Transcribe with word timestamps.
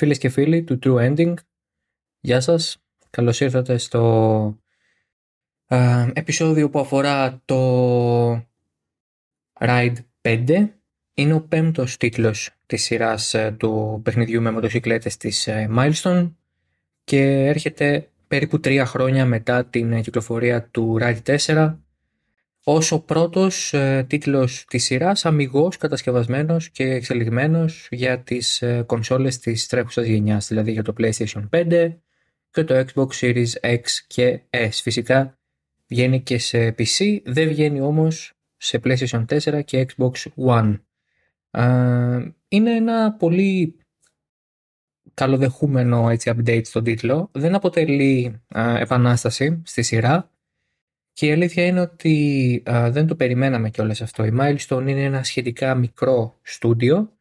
Φίλες 0.00 0.18
και 0.18 0.28
φίλοι 0.28 0.62
του 0.62 0.78
True 0.82 0.96
Ending, 0.96 1.34
γεια 2.20 2.40
σας. 2.40 2.82
Καλώς 3.10 3.40
ήρθατε 3.40 3.78
στο 3.78 4.58
επεισόδιο 6.12 6.70
που 6.70 6.78
αφορά 6.78 7.42
το 7.44 8.32
Ride 9.60 9.94
5. 10.20 10.68
Είναι 11.14 11.32
ο 11.34 11.40
πέμπτος 11.40 11.96
τίτλος 11.96 12.50
της 12.66 12.82
σειράς 12.82 13.34
ε, 13.34 13.54
του 13.58 14.00
παιχνιδιού 14.04 14.42
με 14.42 14.50
μοτοσυκλέτες 14.50 15.16
της 15.16 15.46
ε, 15.46 15.68
Milestone 15.76 16.32
και 17.04 17.22
έρχεται 17.46 18.08
περίπου 18.28 18.60
τρία 18.60 18.86
χρόνια 18.86 19.26
μετά 19.26 19.64
την 19.64 19.92
ε, 19.92 20.00
κυκλοφορία 20.00 20.68
του 20.70 20.98
Ride 21.00 21.38
4 21.46 21.76
ως 22.72 22.92
ο 22.92 23.00
πρώτος 23.00 23.72
ε, 23.72 24.04
τίτλος 24.08 24.64
της 24.68 24.84
σειράς 24.84 25.24
αμυγός 25.24 25.76
κατασκευασμένος 25.76 26.70
και 26.70 26.84
εξελιγμένος 26.84 27.88
για 27.90 28.20
τις 28.20 28.62
ε, 28.62 28.82
κονσόλες 28.86 29.38
της 29.38 29.66
τρέχουσας 29.66 30.06
γενιάς, 30.06 30.48
δηλαδή 30.48 30.72
για 30.72 30.82
το 30.82 30.94
PlayStation 30.98 31.48
5 31.50 31.96
και 32.50 32.64
το 32.64 32.84
Xbox 32.86 33.08
Series 33.20 33.48
X 33.62 33.82
και 34.06 34.40
S. 34.50 34.70
Φυσικά 34.70 35.38
βγαίνει 35.86 36.20
και 36.20 36.38
σε 36.38 36.74
PC, 36.78 37.20
δεν 37.24 37.48
βγαίνει 37.48 37.80
όμως 37.80 38.32
σε 38.56 38.80
PlayStation 38.84 39.24
4 39.26 39.64
και 39.64 39.86
Xbox 39.88 40.12
One. 40.46 40.80
Είναι 42.48 42.74
ένα 42.74 43.12
πολύ 43.12 43.76
καλοδεχούμενο 45.14 46.08
έτσι, 46.10 46.32
update 46.36 46.64
στον 46.64 46.84
τίτλο. 46.84 47.30
Δεν 47.32 47.54
αποτελεί 47.54 48.42
επανάσταση 48.78 49.62
στη 49.64 49.82
σειρά, 49.82 50.30
και 51.20 51.26
η 51.26 51.32
αλήθεια 51.32 51.66
είναι 51.66 51.80
ότι 51.80 52.62
δεν 52.66 53.06
το 53.06 53.14
περιμέναμε 53.14 53.70
κιόλας 53.70 54.00
αυτό. 54.00 54.24
Η 54.24 54.36
Milestone 54.40 54.84
είναι 54.86 55.02
ένα 55.02 55.22
σχετικά 55.22 55.74
μικρό 55.74 56.38
στούντιο 56.42 57.12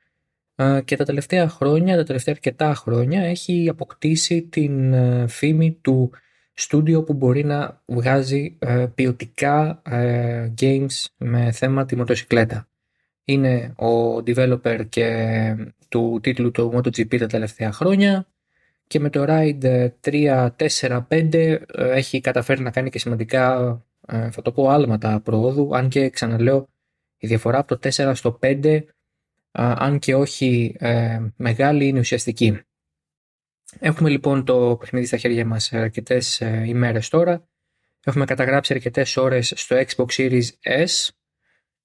και 0.86 0.96
τα 0.96 1.06
τελευταία 1.06 1.50
χρόνια, 1.50 1.96
τα 1.96 2.04
τελευταία 2.04 2.34
αρκετά 2.34 2.74
χρόνια 2.74 3.22
έχει 3.22 3.70
αποκτήσει 3.70 4.42
την 4.42 4.96
φήμη 5.28 5.72
του 5.82 6.12
στούντιο 6.54 7.04
που 7.04 7.14
μπορεί 7.14 7.44
να 7.44 7.82
βγάζει 7.86 8.58
ποιοτικά 8.96 9.82
games 10.62 11.06
με 11.18 11.52
θέμα 11.52 11.86
τη 11.86 11.96
μοτοσυκλέτα. 11.96 12.68
Είναι 13.24 13.74
ο 13.76 14.16
developer 14.16 14.86
και 14.90 15.56
του 15.90 16.20
τίτλου 16.24 16.52
του 16.52 16.72
MotoGP 16.76 17.18
τα 17.20 17.28
τελευταία 17.28 17.72
χρόνια 17.72 18.28
και 18.88 19.00
με 19.00 19.10
το 19.10 19.26
Ride 19.28 19.90
3, 20.02 20.50
4, 20.80 21.06
5 21.10 21.58
έχει 21.78 22.22
καταφέρει 22.22 22.62
να 22.62 22.72
κάνει 22.72 22.90
και 22.90 23.00
σημαντικά 23.00 23.84
ε, 24.10 24.32
θα 24.32 24.42
το 24.42 24.52
πω 24.52 24.70
άλματα 24.70 25.20
προόδου, 25.20 25.76
αν 25.76 25.90
και 25.90 26.10
ξαναλέω 26.10 26.68
η 27.18 27.28
διαφορά 27.28 27.58
από 27.58 27.78
το 27.78 27.90
4 27.90 28.12
στο 28.16 28.40
5, 28.42 28.84
αν 29.52 30.00
και 30.00 30.16
όχι 30.16 30.76
ε, 30.80 31.20
μεγάλη, 31.36 31.88
είναι 31.88 32.00
ουσιαστική. 32.00 32.60
Έχουμε 33.80 34.10
λοιπόν 34.10 34.46
το 34.46 34.78
παιχνίδι 34.80 35.06
στα 35.06 35.18
χέρια 35.18 35.46
μας 35.46 35.74
αρκετές 35.74 36.42
ε, 36.42 36.64
ημέρες 36.68 37.10
τώρα. 37.10 37.48
Έχουμε 38.04 38.26
καταγράψει 38.26 38.74
αρκετές 38.74 39.18
ώρες 39.18 39.54
στο 39.56 39.76
Xbox 39.76 40.06
Series 40.18 40.48
S 40.62 41.08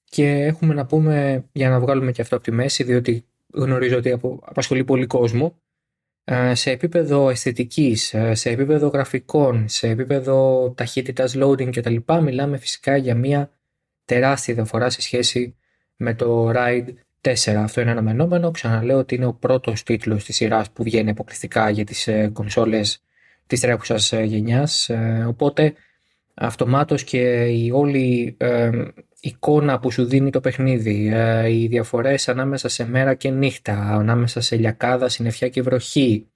και 0.05 0.28
έχουμε 0.30 0.75
να 0.75 0.86
πούμε 0.86 1.45
για 1.52 1.69
να 1.69 1.80
βγάλουμε 1.80 2.12
και 2.12 2.22
αυτό 2.22 2.34
από 2.34 2.45
τη 2.45 2.50
μέση, 2.50 2.84
διότι 2.84 3.27
γνωρίζω 3.52 3.97
ότι 3.97 4.11
απασχολεί 4.41 4.84
πολύ 4.84 5.06
κόσμο. 5.06 5.62
Ε, 6.27 6.55
σε 6.55 6.70
επίπεδο 6.70 7.30
αισθητικής, 7.30 8.14
ε, 8.14 8.34
σε 8.34 8.50
επίπεδο 8.50 8.89
γραφικών, 8.89 9.69
σε 9.69 9.89
επίπεδο 9.89 10.70
ταχύτητας 10.77 11.34
loading 11.36 11.70
κτλ. 11.77 11.97
Μιλάμε 12.22 12.56
φυσικά 12.56 12.97
για 12.97 13.14
μια 13.14 13.50
τεράστια 14.05 14.55
διαφορά 14.55 14.91
σε 14.91 15.00
σχέση 15.00 15.56
με 15.97 16.14
το 16.14 16.50
Ride 16.55 16.89
4. 17.20 17.62
Αυτό 17.62 17.80
είναι 17.80 17.91
αναμενόμενο. 17.91 18.50
Ξαναλέω 18.50 18.98
ότι 18.98 19.14
είναι 19.14 19.27
ο 19.27 19.34
πρώτος 19.34 19.83
τίτλος 19.83 20.25
της 20.25 20.36
σειράς 20.36 20.70
που 20.70 20.83
βγαίνει 20.83 21.11
αποκλειστικά 21.11 21.70
για 21.70 21.84
τις 21.84 22.06
ε, 22.08 22.30
κονσόλες 22.33 23.02
της 23.47 23.61
τρέχουσας 23.61 24.12
γενιάς. 24.12 24.91
Οπότε 25.27 25.75
αυτομάτως 26.34 27.05
και 27.05 27.45
η 27.45 27.70
όλη 27.70 28.36
εικόνα 29.24 29.79
που 29.79 29.90
σου 29.90 30.05
δίνει 30.05 30.30
το 30.30 30.40
παιχνίδι, 30.40 31.11
ε, 31.12 31.52
οι 31.52 31.67
διαφορές 31.67 32.29
ανάμεσα 32.29 32.68
σε 32.68 32.89
μέρα 32.89 33.14
και 33.14 33.30
νύχτα, 33.30 33.79
ανάμεσα 33.79 34.40
σε 34.40 34.57
λιακάδα, 34.57 35.08
συννεφιά 35.08 35.48
και 35.48 35.62
βροχή, 35.62 36.29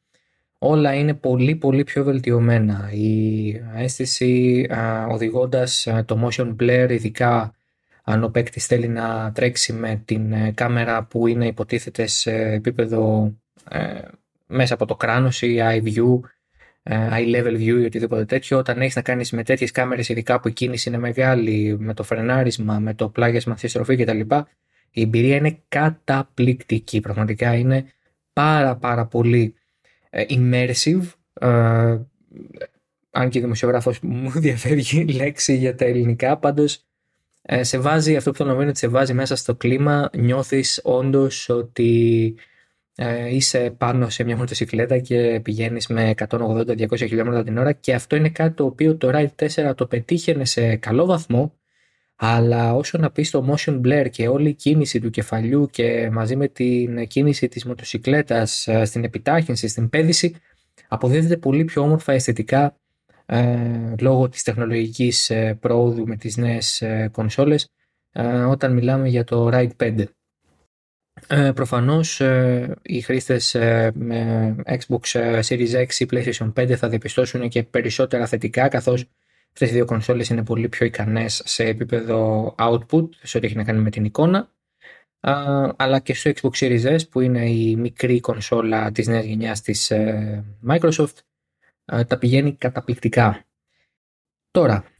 όλα 0.59 0.94
είναι 0.94 1.15
πολύ 1.15 1.56
πολύ 1.56 1.84
πιο 1.84 2.04
βελτιωμένα. 2.04 2.91
Η 2.93 3.50
αίσθηση 3.76 4.66
οδηγώντας 5.09 5.88
το 6.04 6.28
motion 6.28 6.56
blur, 6.60 6.87
ειδικά 6.91 7.53
αν 8.10 8.25
ο 8.25 8.28
παίκτης 8.28 8.66
θέλει 8.66 8.88
να 8.88 9.32
τρέξει 9.32 9.72
με 9.72 10.03
την 10.05 10.32
ε, 10.32 10.53
κάμερα 10.55 11.05
που 11.05 11.26
είναι 11.26 11.47
υποτίθεται 11.47 12.06
σε 12.06 12.32
επίπεδο 12.32 13.32
ε, 13.70 14.00
μέσα 14.47 14.75
από 14.75 14.87
το 14.87 14.97
κράνος 14.97 15.43
ή 15.43 15.56
eye 15.60 15.82
view, 15.82 16.20
ε, 16.20 16.38
high 16.84 17.34
level 17.34 17.56
view 17.56 17.81
ή 17.81 17.84
οτιδήποτε 17.84 18.25
τέτοιο, 18.25 18.59
όταν 18.59 18.81
έχεις 18.81 18.97
να 18.97 19.03
κάνεις 19.03 19.33
με 19.33 19.43
τέτοιες 19.43 19.71
κάμερες, 19.71 20.09
ειδικά 20.09 20.41
που 20.41 20.49
η 20.49 20.53
κίνηση 20.53 20.89
είναι 20.89 20.99
μεγάλη, 20.99 21.77
με 21.78 21.94
το 21.94 22.03
φρενάρισμα, 22.03 22.78
με 22.78 22.94
το 22.94 23.09
πλάγιασμα 23.09 23.56
στη 23.56 23.69
στροφή 23.69 23.97
κτλ., 23.97 24.21
η 24.91 25.00
εμπειρία 25.00 25.37
είναι 25.37 25.59
καταπληκτική. 25.69 27.00
Πραγματικά 27.00 27.55
είναι 27.55 27.93
πάρα 28.33 28.77
πάρα 28.77 29.06
πολύ 29.06 29.55
ε, 30.11 30.25
immersive. 30.28 31.03
Ε, 31.41 31.99
αν 33.11 33.28
και 33.28 33.38
η 33.38 33.41
δημοσιογράφος 33.41 34.00
μου 34.00 34.31
διαφεύγει 34.47 35.05
λέξη 35.05 35.56
για 35.56 35.75
τα 35.75 35.84
ελληνικά, 35.84 36.38
πάντως 36.38 36.83
σε 37.61 37.78
βάζει, 37.78 38.17
αυτό 38.17 38.31
που 38.31 38.37
θέλω 38.37 38.55
να 38.55 38.67
ότι 38.67 38.78
σε 38.78 38.88
βάζει 38.88 39.15
μέσα 39.15 39.37
στο 39.37 39.55
κλίμα, 39.55 40.11
νιώθεις 40.17 40.81
όντως 40.84 41.49
ότι 41.49 42.34
ε, 43.00 43.34
είσαι 43.34 43.75
πάνω 43.78 44.09
σε 44.09 44.25
μια 44.25 44.36
μοτοσυκλέτα 44.36 44.98
και 44.98 45.41
πηγαίνεις 45.42 45.86
με 45.86 46.14
180-200 46.28 46.97
χιλιόμετρα 46.97 47.42
την 47.42 47.59
ώρα 47.59 47.72
και 47.72 47.94
αυτό 47.94 48.16
είναι 48.16 48.28
κάτι 48.28 48.54
το 48.54 48.64
οποίο 48.64 48.97
το 48.97 49.10
Ride 49.12 49.47
4 49.70 49.75
το 49.76 49.86
πετύχαινε 49.86 50.44
σε 50.44 50.76
καλό 50.76 51.06
βαθμό 51.06 51.53
αλλά 52.16 52.75
όσο 52.75 52.98
να 52.98 53.10
πεις 53.10 53.31
το 53.31 53.54
motion 53.54 53.81
blur 53.81 54.06
και 54.10 54.28
όλη 54.28 54.48
η 54.48 54.54
κίνηση 54.54 55.00
του 55.00 55.10
κεφαλιού 55.10 55.69
και 55.70 56.10
μαζί 56.12 56.37
με 56.37 56.48
την 56.48 57.06
κίνηση 57.06 57.48
της 57.48 57.64
μοτοσυκλέτας 57.64 58.66
ε, 58.66 58.84
στην 58.84 59.04
επιτάχυνση, 59.04 59.69
στην 59.69 59.88
πέδηση 59.88 60.34
αποδίδεται 60.88 61.37
πολύ 61.37 61.64
πιο 61.64 61.82
όμορφα 61.82 62.12
αισθητικά 62.12 62.76
ε, 63.31 63.94
λόγω 64.00 64.28
της 64.28 64.42
τεχνολογικής 64.42 65.31
ε, 65.31 65.54
πρόοδου 65.60 66.06
με 66.06 66.16
τις 66.16 66.37
νέες 66.37 66.82
ε, 66.82 67.08
κονσόλες 67.12 67.69
όταν 68.48 68.72
μιλάμε 68.72 69.08
για 69.08 69.25
το 69.25 69.48
Ride 69.53 69.70
5. 69.76 70.04
Ε, 71.31 71.53
προφανώς 71.55 72.21
ε, 72.21 72.77
οι 72.83 73.00
χρήστες 73.00 73.55
ε, 73.55 73.93
με 73.94 74.56
Xbox 74.66 75.21
ε, 75.21 75.41
Series 75.49 75.87
X 75.87 75.93
ή 75.99 76.06
PlayStation 76.11 76.53
5 76.53 76.72
θα 76.72 76.89
διαπιστώσουν 76.89 77.49
και 77.49 77.62
περισσότερα 77.62 78.27
θετικά 78.27 78.69
καθώς 78.69 79.05
αυτές 79.53 79.71
οι 79.71 79.72
δύο 79.72 79.84
κονσόλες 79.84 80.28
είναι 80.28 80.44
πολύ 80.44 80.69
πιο 80.69 80.87
ικανές 80.87 81.43
σε 81.44 81.65
επίπεδο 81.65 82.55
output 82.59 83.09
σε 83.22 83.37
ό,τι 83.37 83.47
έχει 83.47 83.56
να 83.56 83.65
κάνει 83.65 83.81
με 83.81 83.91
την 83.91 84.05
εικόνα 84.05 84.53
αλλά 85.77 85.99
και 86.03 86.15
στο 86.15 86.31
Xbox 86.34 86.50
Series 86.50 86.97
S 86.97 87.09
που 87.11 87.21
είναι 87.21 87.50
η 87.50 87.77
μικρή 87.77 88.21
κονσόλα 88.21 88.93
της 88.93 89.06
νέας 89.06 89.25
γενιάς 89.25 89.61
της 89.61 89.93
Microsoft 90.69 91.17
τα 92.06 92.19
πηγαίνει 92.19 92.55
καταπληκτικά. 92.55 93.44
Τώρα, 94.50 94.84
ε, 94.84 94.97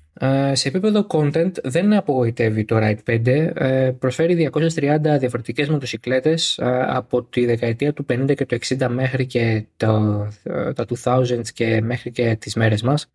σε 0.53 0.69
επίπεδο 0.69 1.07
content 1.09 1.53
δεν 1.63 1.93
απογοητεύει 1.93 2.65
το 2.65 2.77
Ride 2.79 2.99
5. 3.07 3.27
Ε, 3.55 3.91
προσφέρει 3.99 4.51
230 4.53 5.19
διαφορετικές 5.19 5.69
μοτοσυκλέτες 5.69 6.59
ε, 6.59 6.85
από 6.87 7.23
τη 7.23 7.47
δεκαετία 7.47 7.93
του 7.93 8.07
50 8.09 8.35
και 8.37 8.47
του 8.47 8.59
60 8.61 8.89
μέχρι 8.91 9.27
και 9.27 9.65
το, 9.77 10.27
τα 10.75 10.87
2000 11.03 11.41
και 11.55 11.81
μέχρι 11.83 12.11
και 12.11 12.37
τις 12.37 12.55
μέρες 12.55 12.83
μας. 12.83 13.07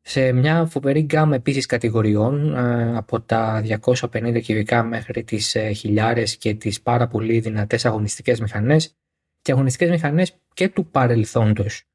Σε 0.00 0.32
μια 0.32 0.66
φοβερή 0.66 1.00
γκάμα 1.00 1.34
επίσης 1.34 1.66
κατηγοριών 1.66 2.56
από 2.96 3.20
τα 3.20 3.62
250 3.82 4.40
κυβικά 4.42 4.82
μέχρι 4.82 5.24
τις 5.24 5.56
χιλιάρες 5.74 6.36
και 6.36 6.54
τις 6.54 6.82
πάρα 6.82 7.08
πολύ 7.08 7.40
δυνατές 7.40 7.84
αγωνιστικές 7.84 8.40
μηχανές 8.40 8.96
και 9.42 9.52
αγωνιστικές 9.52 9.90
μηχανές 9.90 10.38
και 10.54 10.68
του 10.68 10.86
παρελθόντος. 10.86 11.91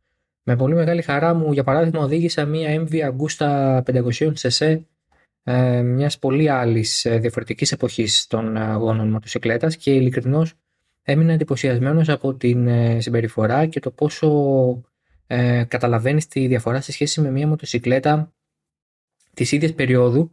Με 0.49 0.55
πολύ 0.55 0.73
μεγάλη 0.73 1.01
χαρά 1.01 1.33
μου, 1.33 1.51
για 1.51 1.63
παράδειγμα, 1.63 1.99
οδήγησα 1.99 2.45
μία 2.45 2.85
MV 2.87 3.11
Agusta 3.11 3.81
500 3.83 4.33
cc 4.33 4.79
ε, 5.43 5.81
μιας 5.81 6.19
πολύ 6.19 6.49
άλλης 6.49 7.05
ε, 7.05 7.17
διαφορετικής 7.17 7.71
εποχής 7.71 8.27
των 8.27 8.57
αγώνων 8.57 9.09
μοτοσυκλέτας 9.09 9.77
και 9.77 9.93
ειλικρινώς 9.93 10.53
έμεινα 11.03 11.33
εντυπωσιασμένος 11.33 12.09
από 12.09 12.33
την 12.33 12.67
ε, 12.67 13.01
συμπεριφορά 13.01 13.65
και 13.65 13.79
το 13.79 13.91
πόσο 13.91 14.29
ε, 15.27 15.63
καταλαβαίνεις 15.63 16.27
τη 16.27 16.47
διαφορά 16.47 16.81
σε 16.81 16.91
σχέση 16.91 17.21
με 17.21 17.31
μια 17.31 17.47
μοτοσυκλέτα 17.47 18.33
της 19.33 19.51
ίδιας 19.51 19.73
περίοδου 19.73 20.29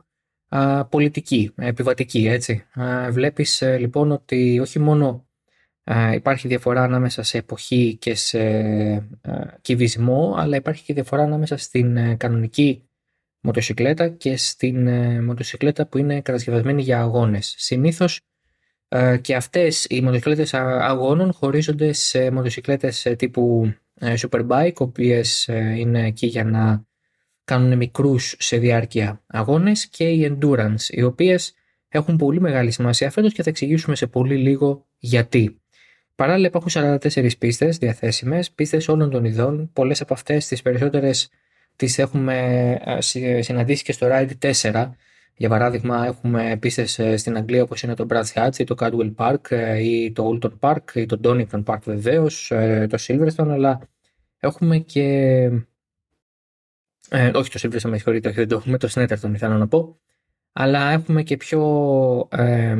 πολιτική, 0.88 1.52
επιβατική 1.56 2.26
έτσι. 2.26 2.64
βλέπεις 3.10 3.62
λοιπόν 3.78 4.10
ότι 4.12 4.58
όχι 4.60 4.78
μόνο 4.78 5.23
υπάρχει 6.14 6.48
διαφορά 6.48 6.82
ανάμεσα 6.82 7.22
σε 7.22 7.38
εποχή 7.38 7.96
και 8.00 8.14
σε 8.14 8.40
κυβισμό, 9.60 10.34
αλλά 10.38 10.56
υπάρχει 10.56 10.84
και 10.84 10.94
διαφορά 10.94 11.22
ανάμεσα 11.22 11.56
στην 11.56 11.96
ε, 11.96 12.14
κανονική 12.14 12.88
μοτοσυκλέτα 13.40 14.08
και 14.08 14.36
στην 14.36 14.86
ε, 14.86 15.22
μοτοσυκλέτα 15.22 15.86
που 15.86 15.98
είναι 15.98 16.20
κατασκευασμένη 16.20 16.82
για 16.82 17.00
αγώνες. 17.00 17.54
Συνήθως 17.58 18.20
Ε, 18.88 19.16
και 19.16 19.34
αυτές 19.34 19.84
οι 19.88 20.00
μοτοσυκλέτες 20.00 20.54
αγώνων 20.54 21.32
χωρίζονται 21.32 21.92
σε 21.92 22.30
μοτοσυκλέτες 22.30 23.06
ε, 23.06 23.14
τύπου 23.14 23.72
ε, 23.94 24.14
Superbike, 24.18 24.72
οι 24.78 24.82
οποίες 24.82 25.46
είναι 25.76 26.06
εκεί 26.06 26.26
για 26.26 26.44
να 26.44 26.84
κάνουν 27.44 27.76
μικρούς 27.76 28.34
σε 28.38 28.56
διάρκεια 28.56 29.22
αγώνες 29.26 29.86
και 29.86 30.08
οι 30.08 30.38
Endurance, 30.40 30.88
οι 30.88 31.02
οποίες 31.02 31.54
έχουν 31.88 32.16
πολύ 32.16 32.40
μεγάλη 32.40 32.70
σημασία 32.70 33.10
φέτος 33.10 33.32
και 33.32 33.42
θα 33.42 33.50
εξηγήσουμε 33.50 33.96
σε 33.96 34.06
πολύ 34.06 34.36
λίγο 34.36 34.86
γιατί. 34.98 35.58
Παράλληλα 36.14 36.46
υπάρχουν 36.46 36.70
44 36.74 37.28
πίστες 37.38 37.78
διαθέσιμες, 37.78 38.50
πίστες 38.50 38.88
όλων 38.88 39.10
των 39.10 39.24
ειδών, 39.24 39.70
πολλές 39.72 40.00
από 40.00 40.14
αυτές 40.14 40.46
τις 40.46 40.62
περισσότερες 40.62 41.30
τις 41.76 41.98
έχουμε 41.98 42.78
συναντήσει 43.40 43.82
και 43.82 43.92
στο 43.92 44.06
Ride 44.10 44.52
4, 44.62 44.90
για 45.36 45.48
παράδειγμα, 45.48 46.06
έχουμε 46.06 46.56
πίστες 46.60 46.98
ε, 46.98 47.16
στην 47.16 47.36
Αγγλία 47.36 47.62
όπως 47.62 47.82
είναι 47.82 47.94
το 47.94 48.06
Brad's 48.10 48.32
Hatch 48.34 48.58
ή 48.58 48.64
το 48.64 48.74
Cadwell 48.78 49.14
Park 49.14 49.50
ε, 49.50 49.78
ή 49.78 50.12
το 50.12 50.38
Alton 50.42 50.58
Park 50.60 50.94
ή 50.94 51.06
το 51.06 51.20
Donington 51.24 51.64
Park 51.64 51.78
βεβαίως, 51.84 52.50
ε, 52.50 52.86
το 52.90 52.98
Silverstone, 53.00 53.48
αλλά 53.48 53.80
έχουμε 54.38 54.78
και. 54.78 55.02
Ε, 57.08 57.30
όχι 57.34 57.50
το 57.50 57.58
Silverstone, 57.62 57.90
με 57.90 57.96
συγχωρείτε, 57.96 58.28
όχι 58.28 58.38
δεν 58.38 58.48
το 58.48 58.56
έχουμε, 58.56 58.78
το 58.78 58.88
Snetterton 58.94 59.30
ήθελα 59.34 59.56
να 59.56 59.68
πω. 59.68 59.98
Αλλά 60.52 60.90
έχουμε 60.90 61.22
και 61.22 61.36
πιο, 61.36 62.28
ε, 62.30 62.76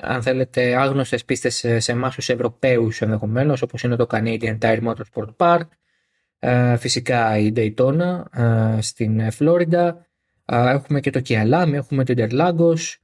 αν 0.00 0.22
θέλετε, 0.22 0.76
άγνωστες 0.76 1.24
πίστες 1.24 1.64
σε 1.78 1.92
εμάς 1.92 2.14
τους 2.14 2.28
Ευρωπαίους 2.28 3.00
ενδεχομένως, 3.00 3.62
όπως 3.62 3.82
είναι 3.82 3.96
το 3.96 4.06
Canadian 4.10 4.58
Tire 4.58 4.82
Motorsport 4.82 5.36
Park, 5.36 5.68
ε, 6.38 6.76
φυσικά 6.76 7.38
η 7.38 7.52
Daytona 7.56 8.22
ε, 8.32 8.80
στην 8.80 9.30
Φλόριντα, 9.30 10.06
έχουμε 10.44 11.00
και 11.00 11.10
το 11.10 11.20
Κιαλάμι, 11.20 11.76
έχουμε 11.76 12.04
το 12.04 12.14
Interlagos 12.16 12.96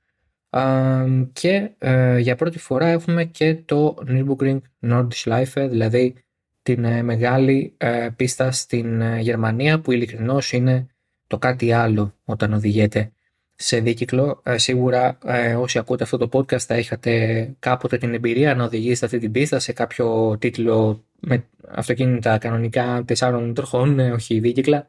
και 1.32 1.70
ε, 1.78 2.18
για 2.18 2.36
πρώτη 2.36 2.58
φορά 2.58 2.86
έχουμε 2.86 3.24
και 3.24 3.54
το 3.54 3.96
Nürburgring 4.08 4.60
Nordschleife, 4.80 5.66
δηλαδή 5.70 6.14
την 6.62 6.84
ε, 6.84 7.02
μεγάλη 7.02 7.74
ε, 7.76 8.08
πίστα 8.16 8.50
στην 8.52 9.18
Γερμανία 9.18 9.80
που 9.80 9.92
ειλικρινώς 9.92 10.52
είναι 10.52 10.86
το 11.26 11.38
κάτι 11.38 11.72
άλλο 11.72 12.14
όταν 12.24 12.52
οδηγείτε 12.52 13.12
σε 13.54 13.80
δίκυκλο. 13.80 14.42
Σίγουρα 14.54 15.18
όσοι 15.58 15.78
ακούτε 15.78 16.02
αυτό 16.02 16.16
το 16.16 16.28
podcast 16.32 16.58
θα 16.58 16.78
είχατε 16.78 17.54
κάποτε 17.58 17.98
την 17.98 18.14
εμπειρία 18.14 18.54
να 18.54 18.64
οδηγήσετε 18.64 19.06
αυτή 19.06 19.18
την 19.18 19.32
πίστα 19.32 19.58
σε 19.58 19.72
κάποιο 19.72 20.36
τίτλο 20.38 21.04
με 21.20 21.44
αυτοκίνητα 21.68 22.38
κανονικά 22.38 23.02
τεσσάρων 23.06 23.54
τροχών, 23.54 23.98
όχι 23.98 24.40
δίκυκλα 24.40 24.88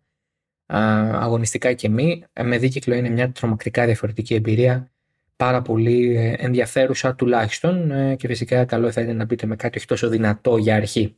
αγωνιστικά 0.68 1.74
και 1.74 1.90
μη. 1.90 2.24
Ε, 2.34 2.44
με 2.44 2.58
δίκυκλο 2.58 2.96
είναι 2.96 3.10
μια 3.10 3.32
τρομακτικά 3.32 3.86
διαφορετική 3.86 4.34
εμπειρία, 4.34 4.92
πάρα 5.36 5.62
πολύ 5.62 6.16
ε, 6.16 6.34
ενδιαφέρουσα 6.38 7.16
τουλάχιστον 7.16 7.92
ε, 7.92 8.16
και 8.16 8.28
φυσικά 8.28 8.66
καλό 8.66 8.92
θα 8.92 9.02
είναι 9.02 9.14
να 9.14 9.26
μπείτε 9.26 9.46
με 9.46 9.56
κάτι 9.56 9.78
όχι 9.78 9.88
τόσο 9.88 10.10
δυνατό 10.10 10.58
για 10.58 10.76
αρχή. 10.76 11.18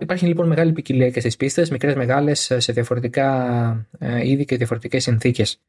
Υπάρχει 0.00 0.26
λοιπόν 0.26 0.48
μεγάλη 0.48 0.72
ποικιλία 0.72 1.10
και 1.10 1.20
στις 1.20 1.36
πίστες, 1.36 1.70
μικρές 1.70 1.94
μεγάλες 1.94 2.52
σε 2.56 2.72
διαφορετικά 2.72 3.86
είδη 4.22 4.44
και 4.44 4.56
διαφορετικές 4.56 5.02
συνθήκες. 5.02 5.60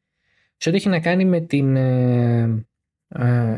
Σε 0.56 0.68
ό,τι 0.68 0.78
έχει 0.78 0.88
να 0.88 1.00
κάνει 1.00 1.24
με 1.24 1.40
την, 1.40 1.72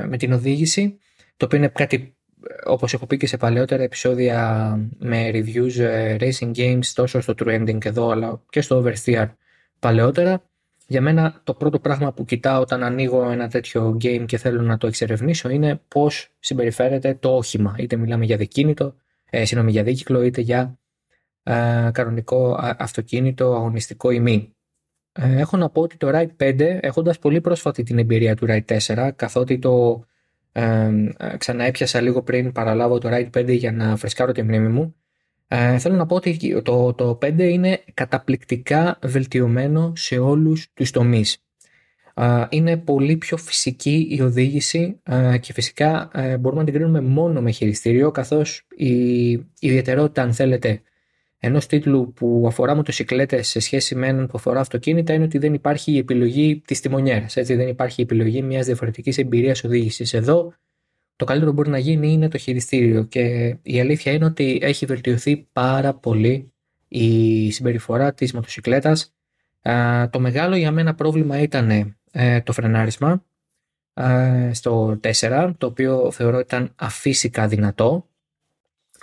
με 0.08 0.16
την 0.16 0.32
οδήγηση, 0.32 0.98
το 1.36 1.44
οποίο 1.44 1.58
είναι 1.58 1.68
κάτι 1.68 2.16
όπως 2.64 2.94
έχω 2.94 3.06
πει 3.06 3.16
και 3.16 3.26
σε 3.26 3.36
παλαιότερα 3.36 3.82
επεισόδια 3.82 4.68
με 4.98 5.30
reviews 5.32 5.78
ε, 5.78 6.16
racing 6.20 6.54
games 6.56 6.86
τόσο 6.94 7.20
στο 7.20 7.34
Trending 7.38 7.84
εδώ 7.84 8.08
αλλά 8.10 8.42
και 8.50 8.60
στο 8.60 8.84
Oversteer 8.84 9.28
παλαιότερα 9.78 10.42
για 10.86 11.00
μένα 11.00 11.40
το 11.44 11.54
πρώτο 11.54 11.78
πράγμα 11.78 12.12
που 12.12 12.24
κοιτάω 12.24 12.60
όταν 12.60 12.82
ανοίγω 12.82 13.30
ένα 13.30 13.48
τέτοιο 13.48 13.96
game 14.02 14.24
και 14.26 14.36
θέλω 14.36 14.62
να 14.62 14.76
το 14.76 14.86
εξερευνήσω 14.86 15.48
είναι 15.48 15.80
πώς 15.88 16.30
συμπεριφέρεται 16.38 17.14
το 17.14 17.36
όχημα 17.36 17.74
είτε 17.78 17.96
μιλάμε 17.96 18.24
για 18.24 18.36
δικίνητο, 18.36 18.94
ε, 19.30 19.44
συγγνώμη 19.44 19.70
για 19.70 19.82
δίκυκλο 19.82 20.22
είτε 20.22 20.40
για 20.40 20.78
ε, 21.42 21.90
κανονικό 21.92 22.58
αυτοκίνητο 22.78 23.54
αγωνιστικό 23.54 24.10
ή 24.10 24.20
μη. 24.20 24.53
Ε, 25.16 25.40
έχω 25.40 25.56
να 25.56 25.68
πω 25.68 25.80
ότι 25.80 25.96
το 25.96 26.10
Ride 26.14 26.44
5 26.44 26.78
έχοντας 26.80 27.18
πολύ 27.18 27.40
πρόσφατη 27.40 27.82
την 27.82 27.98
εμπειρία 27.98 28.36
του 28.36 28.46
Ride 28.48 28.78
4 28.78 29.10
καθότι 29.16 29.58
το 29.58 30.04
ε, 30.52 30.90
ξανά 31.36 31.64
έπιασα 31.64 32.00
λίγο 32.00 32.22
πριν 32.22 32.52
παραλάβω 32.52 32.98
το 32.98 33.08
Ride 33.12 33.38
5 33.38 33.56
για 33.56 33.72
να 33.72 33.96
φρεσκάρω 33.96 34.32
τη 34.32 34.42
μνήμη 34.42 34.68
μου. 34.68 34.94
Ε, 35.48 35.78
θέλω 35.78 35.96
να 35.96 36.06
πω 36.06 36.14
ότι 36.14 36.62
το, 36.62 36.94
το 36.94 37.18
5 37.22 37.38
είναι 37.38 37.84
καταπληκτικά 37.94 38.98
βελτιωμένο 39.02 39.92
σε 39.96 40.18
όλους 40.18 40.72
τους 40.74 40.90
τομείς. 40.90 41.44
Ε, 42.14 42.44
είναι 42.48 42.76
πολύ 42.76 43.16
πιο 43.16 43.36
φυσική 43.36 44.06
η 44.10 44.20
οδήγηση 44.20 45.00
ε, 45.02 45.38
και 45.38 45.52
φυσικά 45.52 46.10
ε, 46.14 46.36
μπορούμε 46.36 46.60
να 46.60 46.66
την 46.66 46.74
κρίνουμε 46.74 47.00
μόνο 47.00 47.40
με 47.40 47.50
χειριστήριο 47.50 48.10
καθώς 48.10 48.66
η, 48.76 49.30
η 49.32 49.46
ιδιαιτερότητα 49.58 50.22
αν 50.22 50.32
θέλετε 50.32 50.82
ενός 51.44 51.66
τίτλου 51.66 52.12
που 52.12 52.44
αφορά 52.46 52.74
μοτοσυκλέτες 52.74 53.48
σε 53.48 53.60
σχέση 53.60 53.94
με 53.94 54.06
έναν 54.06 54.26
που 54.26 54.32
αφορά 54.34 54.60
αυτοκίνητα 54.60 55.12
είναι 55.12 55.24
ότι 55.24 55.38
δεν 55.38 55.54
υπάρχει 55.54 55.92
η 55.92 55.98
επιλογή 55.98 56.62
της 56.66 56.80
τιμονιέρας. 56.80 57.36
Έτσι, 57.36 57.54
δεν 57.54 57.68
υπάρχει 57.68 58.00
η 58.00 58.04
επιλογή 58.04 58.42
μιας 58.42 58.66
διαφορετικής 58.66 59.18
εμπειρίας 59.18 59.64
οδήγησης. 59.64 60.14
Εδώ 60.14 60.52
το 61.16 61.24
καλύτερο 61.24 61.50
που 61.50 61.56
μπορεί 61.56 61.70
να 61.70 61.78
γίνει 61.78 62.12
είναι 62.12 62.28
το 62.28 62.38
χειριστήριο 62.38 63.02
και 63.04 63.56
η 63.62 63.80
αλήθεια 63.80 64.12
είναι 64.12 64.24
ότι 64.24 64.58
έχει 64.62 64.86
βελτιωθεί 64.86 65.46
πάρα 65.52 65.94
πολύ 65.94 66.52
η 66.88 67.50
συμπεριφορά 67.50 68.14
της 68.14 68.32
μοτοσυκλέτας. 68.32 69.14
Το 70.10 70.20
μεγάλο 70.20 70.56
για 70.56 70.70
μένα 70.70 70.94
πρόβλημα 70.94 71.40
ήταν 71.40 71.96
ε, 72.10 72.40
το 72.40 72.52
φρενάρισμα 72.52 73.24
στο 74.52 75.00
4, 75.20 75.52
το 75.58 75.66
οποίο 75.66 76.10
θεωρώ 76.10 76.38
ήταν 76.38 76.72
αφύσικα 76.76 77.48
δυνατό 77.48 78.08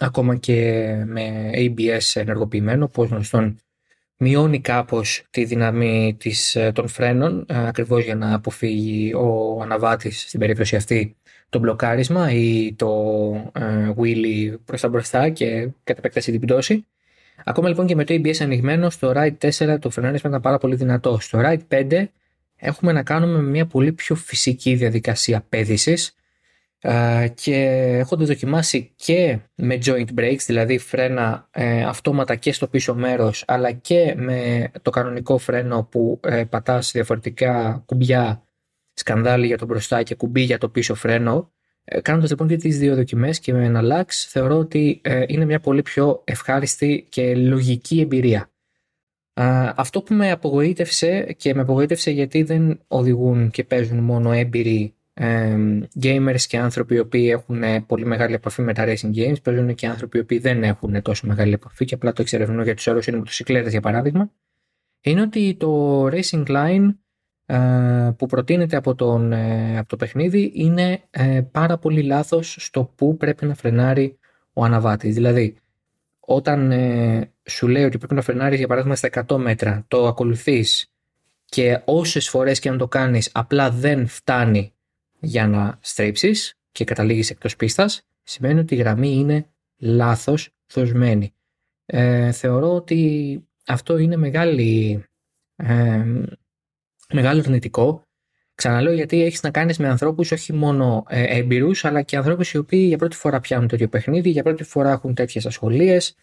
ακόμα 0.02 0.36
και 0.36 0.86
με 1.06 1.50
ABS 1.54 2.00
ενεργοποιημένο, 2.14 2.86
όπως 2.86 3.10
γνωστόν 3.10 3.60
μειώνει 4.18 4.62
κάπως 4.62 5.24
τη 5.30 5.44
δύναμη 5.44 6.16
της, 6.20 6.56
ε, 6.56 6.72
των 6.72 6.88
φρένων, 6.88 7.46
ε, 7.50 7.68
ακριβώς 7.68 8.04
για 8.04 8.16
να 8.16 8.34
αποφύγει 8.34 9.14
ο 9.14 9.60
αναβάτης, 9.62 10.22
στην 10.22 10.40
περίπτωση 10.40 10.76
αυτή, 10.76 11.16
το 11.50 11.60
μπλοκάρισμα 11.60 12.32
ή 12.32 12.74
το 12.74 12.92
ε, 13.56 13.94
wheelie 13.98 14.56
προς 14.66 14.82
τα 14.82 14.90
μπροστά 14.90 15.30
και 15.30 15.70
κατ' 15.84 15.98
επέκταση 15.98 16.32
την 16.32 16.40
πτώση. 16.40 16.86
Ακόμα 17.46 17.68
λοιπόν 17.68 17.86
και 17.86 17.96
με 17.96 18.04
το 18.04 18.14
ABS 18.14 18.38
ανοιγμένο, 18.42 18.90
στο 18.90 19.14
Ride 19.16 19.50
4 19.50 19.78
το 19.80 19.90
φρενάρισμα 19.90 20.30
ήταν 20.30 20.42
πάρα 20.42 20.58
πολύ 20.58 20.76
δυνατό. 20.76 21.20
Στο 21.20 21.40
Ride 21.44 21.60
5 21.68 22.06
έχουμε 22.56 22.92
να 22.92 23.04
κάνουμε 23.04 23.42
μια 23.42 23.66
πολύ 23.66 23.92
πιο 23.92 24.16
φυσική 24.16 24.76
διαδικασία 24.76 25.46
πέδησης, 25.50 26.16
και 27.34 27.56
έχοντας 28.00 28.28
δοκιμάσει 28.28 28.92
και 28.96 29.40
με 29.56 29.78
joint 29.86 30.08
brakes, 30.16 30.44
δηλαδή 30.46 30.78
φρένα 30.78 31.48
ε, 31.52 31.84
αυτόματα 31.84 32.36
και 32.36 32.54
στο 32.54 32.68
πίσω 32.68 32.96
μέρος, 32.96 33.44
αλλά 33.48 33.72
και 33.72 34.14
με 34.18 34.72
το 34.82 34.90
κανονικό 34.90 35.38
φρένο 35.38 35.84
που 35.92 36.20
ε, 36.24 36.44
πατάς 36.44 36.92
διαφορετικά 36.92 37.84
κουμπιά, 37.86 38.44
σκανδάλι 38.94 39.46
για 39.46 39.58
το 39.58 39.66
μπροστά 39.66 40.04
και 40.04 40.16
κουμπί 40.16 40.42
για 40.42 40.58
το 40.58 40.70
πίσω 40.70 40.96
φρένο, 40.96 41.52
ε, 41.84 42.02
κάνοντας 42.02 42.30
λοιπόν 42.30 42.48
και 42.48 42.56
τις 42.56 42.78
δύο 42.78 42.96
δοκιμές 42.96 43.40
και 43.40 43.54
με 43.54 43.66
ένα 43.66 43.82
lax, 43.84 44.06
θεωρώ 44.10 44.58
ότι 44.58 45.02
ε, 45.04 45.24
είναι 45.28 45.46
μια 45.46 45.60
πολύ 45.60 45.82
πιο 45.82 46.22
ευχάριστη 46.24 47.06
και 47.10 47.36
λογική 47.36 48.00
εμπειρία. 48.00 48.52
αυτό 49.76 50.02
που 50.02 50.14
με 50.14 50.32
απογοήτευσε 50.32 51.36
και 51.38 51.54
με 51.54 51.62
απογοήτευσε 51.62 52.12
γιατί 52.12 52.44
δεν 52.44 52.80
οδηγούν 52.88 53.50
και 53.50 53.64
παίζουν 53.64 53.98
μόνο 53.98 54.32
έμπειροι 54.32 54.96
gamers 56.02 56.42
και 56.48 56.58
άνθρωποι 56.58 56.96
οι 56.96 57.00
οποίοι 57.00 57.30
έχουν 57.32 57.64
ε, 57.64 57.82
πολύ 57.82 58.06
μεγάλη 58.06 58.34
επαφή 58.34 58.62
με 58.62 58.74
τα 58.74 58.86
racing 58.88 59.16
games, 59.16 59.42
παίζουν 59.44 59.76
και 59.76 59.88
άνθρωποι 59.88 60.18
οι 60.18 60.22
οποίοι 60.22 60.40
δεν 60.40 60.64
έχουν 60.64 61.02
τόσο 61.02 61.28
μεγάλη 61.28 61.54
επαφή 61.54 61.86
και 61.86 61.94
απλά 61.94 62.14
το 62.14 62.22
εξερευνούν 62.22 62.64
για 62.64 62.76
τους 62.76 62.88
άλλους 62.88 63.08
είναι 63.08 63.18
μοτοσυκλέτες 63.18 63.72
για 63.72 63.82
παράδειγμα, 63.82 64.32
είναι 65.02 65.22
ότι 65.22 65.56
το 65.60 66.06
racing 66.06 66.46
line 66.48 66.96
ε, 67.46 68.12
που 68.18 68.26
προτείνεται 68.26 68.76
από, 68.76 68.96
τον, 68.96 69.32
ε, 69.32 69.78
από 69.78 69.90
το 69.90 69.96
παιχνίδι 69.96 70.52
είναι 70.56 71.02
πάρα 71.52 71.78
πολύ 71.78 72.02
λάθος 72.04 72.56
στο 72.60 72.84
που 72.96 73.18
πρέπει 73.18 73.46
να 73.46 73.54
φρενάρει 73.54 74.18
ο 74.54 74.64
αναβάτης. 74.64 75.14
Δηλαδή, 75.14 75.56
όταν 76.20 76.72
σου 77.44 77.68
λέει 77.68 77.84
ότι 77.84 77.98
πρέπει 77.98 78.14
να 78.14 78.22
φρενάρεις 78.22 78.58
για 78.58 78.68
παράδειγμα 78.68 78.96
στα 78.96 79.10
100 79.28 79.38
μέτρα, 79.38 79.86
το 79.88 80.08
ακολουθείς 80.08 80.92
και 81.46 81.82
όσες 81.86 82.30
φορές 82.30 82.60
και 82.60 82.70
αν 82.70 82.78
το 82.78 82.88
κάνεις 82.88 83.30
απλά 83.34 83.72
δεν 83.72 84.08
φτάνει 84.08 84.74
για 85.22 85.48
να 85.48 85.78
στρίψεις 85.82 86.54
και 86.72 86.84
καταλήγεις 86.84 87.30
εκτός 87.30 87.56
πίστας, 87.56 88.08
σημαίνει 88.24 88.60
ότι 88.60 88.76
η 88.76 88.78
γραμμή 88.78 89.12
είναι 89.12 89.46
λάθος 89.78 90.50
δοσμένη. 90.74 91.34
Ε, 91.86 92.32
θεωρώ 92.32 92.76
ότι 92.76 93.42
αυτό 93.66 93.98
είναι 93.98 94.16
μεγάλη, 94.16 95.04
ε, 95.56 96.06
μεγάλο 97.14 97.40
αρνητικό. 97.40 98.04
Ξαναλέω 98.56 98.94
γιατί 98.94 99.24
έχεις 99.24 99.42
να 99.42 99.52
κάνεις 99.52 99.78
με 99.78 99.88
ανθρώπους 99.88 100.32
όχι 100.32 100.54
μόνο 100.54 101.06
ε, 101.10 101.38
έμπειρους, 101.38 101.86
αλλά 101.86 102.02
και 102.02 102.18
ανθρώπους 102.18 102.52
οι 102.52 102.58
οποίοι 102.58 102.86
για 102.88 102.98
πρώτη 102.98 103.16
φορά 103.16 103.40
πιάνουν 103.40 103.68
τέτοιο 103.68 103.88
παιχνίδι, 103.88 104.30
για 104.30 104.44
πρώτη 104.44 104.64
φορά 104.64 104.92
έχουν 104.92 105.14
τέτοιες 105.14 105.46
ασχολίες, 105.46 106.16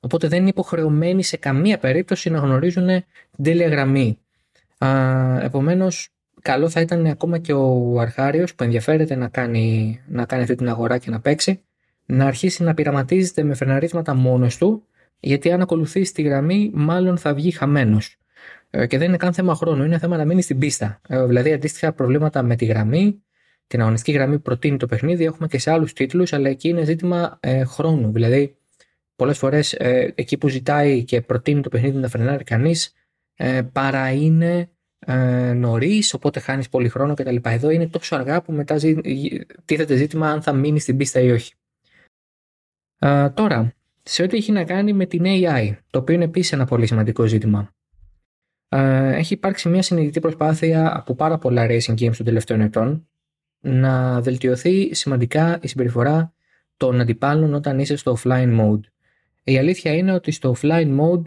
οπότε 0.00 0.28
δεν 0.28 0.40
είναι 0.40 0.48
υποχρεωμένοι 0.48 1.22
σε 1.22 1.36
καμία 1.36 1.78
περίπτωση 1.78 2.30
να 2.30 2.38
γνωρίζουν 2.38 2.86
την 3.30 3.44
τέλεια 3.44 3.68
γραμμή. 3.68 4.18
Επομένως, 5.40 6.13
καλό 6.44 6.68
θα 6.68 6.80
ήταν 6.80 7.06
ακόμα 7.06 7.38
και 7.38 7.52
ο 7.52 8.00
αρχάριος 8.00 8.54
που 8.54 8.64
ενδιαφέρεται 8.64 9.14
να 9.14 9.28
κάνει, 9.28 10.00
να 10.06 10.24
κάνει 10.24 10.42
αυτή 10.42 10.54
την 10.54 10.68
αγορά 10.68 10.98
και 10.98 11.10
να 11.10 11.20
παίξει 11.20 11.60
να 12.06 12.26
αρχίσει 12.26 12.62
να 12.62 12.74
πειραματίζεται 12.74 13.42
με 13.42 13.54
φρεναρίσματα 13.54 14.14
μόνος 14.14 14.56
του 14.56 14.86
γιατί 15.20 15.52
αν 15.52 15.60
ακολουθήσει 15.60 16.12
τη 16.12 16.22
γραμμή 16.22 16.70
μάλλον 16.74 17.18
θα 17.18 17.34
βγει 17.34 17.50
χαμένος. 17.50 18.16
Ε, 18.70 18.86
και 18.86 18.98
δεν 18.98 19.08
είναι 19.08 19.16
καν 19.16 19.32
θέμα 19.32 19.54
χρόνου, 19.54 19.84
είναι 19.84 19.98
θέμα 19.98 20.16
να 20.16 20.24
μείνει 20.24 20.42
στην 20.42 20.58
πίστα. 20.58 21.00
Ε, 21.08 21.24
δηλαδή 21.26 21.52
αντίστοιχα 21.52 21.92
προβλήματα 21.92 22.42
με 22.42 22.56
τη 22.56 22.64
γραμμή, 22.64 23.22
την 23.66 23.80
αγωνιστική 23.80 24.16
γραμμή 24.16 24.36
που 24.36 24.42
προτείνει 24.42 24.76
το 24.76 24.86
παιχνίδι 24.86 25.24
έχουμε 25.24 25.46
και 25.46 25.58
σε 25.58 25.70
άλλους 25.70 25.92
τίτλους 25.92 26.32
αλλά 26.32 26.48
εκεί 26.48 26.68
είναι 26.68 26.84
ζήτημα 26.84 27.38
ε, 27.40 27.64
χρόνου. 27.64 28.12
Δηλαδή 28.12 28.56
πολλές 29.16 29.38
φορές 29.38 29.72
ε, 29.72 30.12
εκεί 30.14 30.38
που 30.38 30.48
ζητάει 30.48 31.04
και 31.04 31.20
προτείνει 31.20 31.60
το 31.60 31.68
παιχνίδι 31.68 31.96
να 31.96 32.08
φρενάρει 32.08 32.44
κανείς 32.44 32.92
ε, 33.34 33.62
παρά 33.72 34.12
είναι 34.12 34.68
ε, 35.06 35.52
νωρίς, 35.52 36.14
οπότε 36.14 36.40
χάνεις 36.40 36.68
πολύ 36.68 36.88
χρόνο 36.88 37.14
κτλ. 37.14 37.36
Εδώ 37.42 37.70
είναι 37.70 37.88
τόσο 37.88 38.14
αργά 38.14 38.42
που 38.42 38.52
μετά 38.52 38.76
ζή, 38.76 39.00
τίθεται 39.64 39.96
ζήτημα 39.96 40.30
αν 40.30 40.42
θα 40.42 40.52
μείνει 40.52 40.80
στην 40.80 40.96
πίστα 40.96 41.20
ή 41.20 41.30
όχι. 41.30 41.54
Ε, 42.98 43.28
τώρα, 43.30 43.72
σε 44.02 44.22
ό,τι 44.22 44.36
έχει 44.36 44.52
να 44.52 44.64
κάνει 44.64 44.92
με 44.92 45.06
την 45.06 45.22
AI, 45.26 45.76
το 45.90 45.98
οποίο 45.98 46.14
είναι 46.14 46.24
επίσης 46.24 46.52
ένα 46.52 46.64
πολύ 46.64 46.86
σημαντικό 46.86 47.26
ζήτημα. 47.26 47.74
Ε, 48.68 49.14
έχει 49.14 49.34
υπάρξει 49.34 49.68
μια 49.68 49.82
συνειδητή 49.82 50.20
προσπάθεια 50.20 50.96
από 50.96 51.14
πάρα 51.14 51.38
πολλά 51.38 51.66
racing 51.66 51.94
games 51.94 52.16
των 52.16 52.26
τελευταίων 52.26 52.60
ετών 52.60 53.08
να 53.60 54.20
βελτιωθεί 54.20 54.94
σημαντικά 54.94 55.58
η 55.62 55.68
συμπεριφορά 55.68 56.32
των 56.76 57.00
αντιπάλων 57.00 57.54
όταν 57.54 57.78
είσαι 57.78 57.96
στο 57.96 58.16
offline 58.18 58.60
mode. 58.60 58.80
Η 59.44 59.58
αλήθεια 59.58 59.94
είναι 59.94 60.12
ότι 60.12 60.30
στο 60.30 60.54
offline 60.60 61.00
mode 61.00 61.22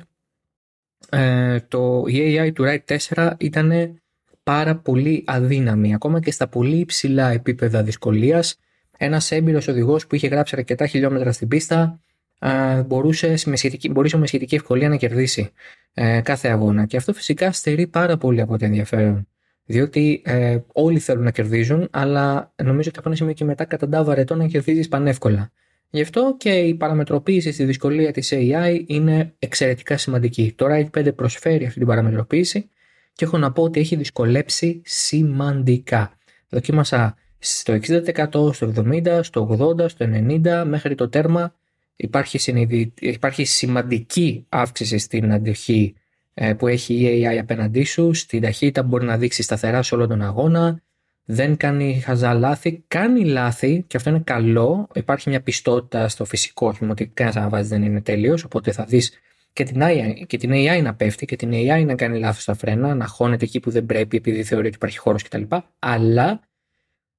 ε, 1.10 1.60
το, 1.60 2.04
η 2.08 2.38
AI 2.40 2.52
του 2.54 2.64
Ride 2.66 2.98
4 3.16 3.32
ήταν 3.38 4.00
πάρα 4.44 4.76
πολύ 4.76 5.24
αδύναμη, 5.28 5.94
ακόμα 5.94 6.20
και 6.20 6.32
στα 6.32 6.48
πολύ 6.48 6.78
υψηλά 6.78 7.32
επίπεδα 7.32 7.84
δυσκολίας. 7.84 8.60
Ένας 8.98 9.32
έμπειρος 9.32 9.68
οδηγός 9.68 10.08
που 10.08 10.16
είχε 10.16 10.28
γράψει 10.28 10.56
αρκετά 10.58 10.88
χιλιόμετρα 10.88 11.32
στην 11.32 11.48
πίστα 11.48 12.00
ε, 12.40 12.82
μπορούσε, 12.84 13.36
με 13.46 13.56
σχετική, 13.56 13.90
μπορούσε 13.90 14.18
με 14.18 14.28
σχετική 14.28 14.56
ευκολία 14.56 14.90
να 14.90 14.96
κερδίσει 14.96 15.52
ε, 15.94 16.22
κάθε 16.22 16.48
αγώνα. 16.48 16.86
Και 16.86 16.98
αυτό 16.98 17.14
φυσικά 17.14 17.52
στερεί 17.52 17.88
πάρα 17.88 18.18
πολύ 18.18 18.42
από 18.42 18.58
το 18.58 18.66
ενδιαφέρον. 18.66 19.28
Διότι 19.66 20.22
ε, 20.26 20.58
όλοι 20.74 21.00
θέλουν 21.00 21.24
να 21.24 21.32
κερδίζουν, 21.32 21.88
αλλά 21.92 22.54
νομίζω 22.64 22.90
ότι 22.90 23.00
από 23.00 23.08
ένα 23.08 23.18
σημείο 23.18 23.34
και 23.34 23.44
μετά 23.44 23.66
καταντά 23.66 24.04
βαρετό 24.04 24.36
να 24.36 24.48
κερδίζεις 24.48 24.88
πανεύκολα. 24.88 25.52
Γι' 25.90 26.02
αυτό 26.02 26.36
και 26.38 26.50
η 26.50 26.76
παραμετροποίηση 26.76 27.52
στη 27.52 27.64
δυσκολία 27.64 28.12
της 28.12 28.34
AI 28.34 28.84
είναι 28.88 29.34
εξαιρετικά 29.40 29.98
σημαντική. 29.98 30.54
Το 30.58 30.66
Ride 30.70 30.90
5 31.00 31.16
προσφέρει 31.16 31.66
αυτή 31.66 31.78
την 31.78 31.88
παραμετροποίηση 31.88 32.70
και 33.14 33.26
έχω 33.26 33.38
να 33.38 33.52
πω 33.52 33.64
ότι 33.64 33.80
έχει 33.80 33.96
δυσκολέψει 33.96 34.82
σημαντικά. 34.86 36.18
Δοκίμασα 36.50 37.16
στο 37.40 37.74
60%, 37.74 38.54
στο 38.54 38.74
70%, 38.76 39.20
στο 39.24 39.76
80%, 39.80 39.90
στο 39.90 40.06
90% 40.10 40.64
μέχρι 40.68 40.96
το 40.96 41.10
τέρμα 41.10 41.54
υπάρχει, 41.96 42.38
συνειδη... 42.38 42.94
υπάρχει 43.00 43.44
σημαντική 43.46 44.46
αύξηση 44.50 44.98
στην 44.98 45.32
αντοχή 45.32 45.96
ε, 46.34 46.54
που 46.54 46.68
έχει 46.68 46.94
η 46.94 47.28
AI 47.28 47.38
απέναντί 47.38 47.84
σου, 47.84 48.14
στην 48.14 48.42
ταχύτητα 48.42 48.82
που 48.82 48.88
μπορεί 48.88 49.06
να 49.06 49.18
δείξει 49.18 49.44
σταθερά 49.44 49.82
σε 49.82 49.96
όλο 49.96 50.08
τον 50.08 50.22
αγώνα, 50.22 50.82
δεν 51.30 51.58
κάνει 51.58 52.00
χαζά 52.00 52.34
λάθη, 52.34 52.84
κάνει 52.88 53.26
λάθη 53.26 53.84
και 53.88 53.98
αυτό 53.98 54.10
είναι 54.10 54.20
καλό. 54.20 54.88
Υπάρχει 54.94 55.30
μια 55.30 55.42
πιστότητα 55.42 56.08
στο 56.08 56.26
φυσικό, 56.26 56.76
πούμε, 56.78 56.92
ότι 56.92 57.08
κανένας 57.08 57.42
αναβάζει 57.42 57.68
δεν 57.68 57.84
είναι 57.84 58.02
τέλειος. 58.02 58.44
Οπότε 58.44 58.72
θα 58.72 58.86
δεις 58.86 59.12
και, 59.54 59.64
την 59.64 59.82
AI, 59.82 60.24
και 60.28 60.38
την 60.38 60.52
AI 60.54 60.82
να 60.84 60.96
πέφτει 60.96 61.26
και 61.26 61.36
την 61.36 61.52
AI 61.54 61.86
να 61.86 61.96
κάνει 61.96 62.20
λάθος 62.20 62.42
στα 62.42 62.54
φρένα, 62.54 62.96
να 62.96 63.08
χώνεται 63.08 63.46
εκεί 63.46 63.60
που 63.60 63.70
δεν 63.70 63.86
πρέπει 63.86 64.18
επειδή 64.18 64.44
θεωρεί 64.44 64.68
ότι 64.68 64.76
υπάρχει 64.76 64.98
χώρος 64.98 65.24
κτλ. 65.24 65.44
Αλλά 65.80 66.40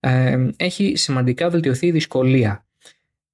ε, 0.00 0.48
έχει 0.56 0.96
σημαντικά 0.96 1.50
βελτιωθεί 1.50 1.86
η 1.86 1.90
δυσκολία. 1.90 2.67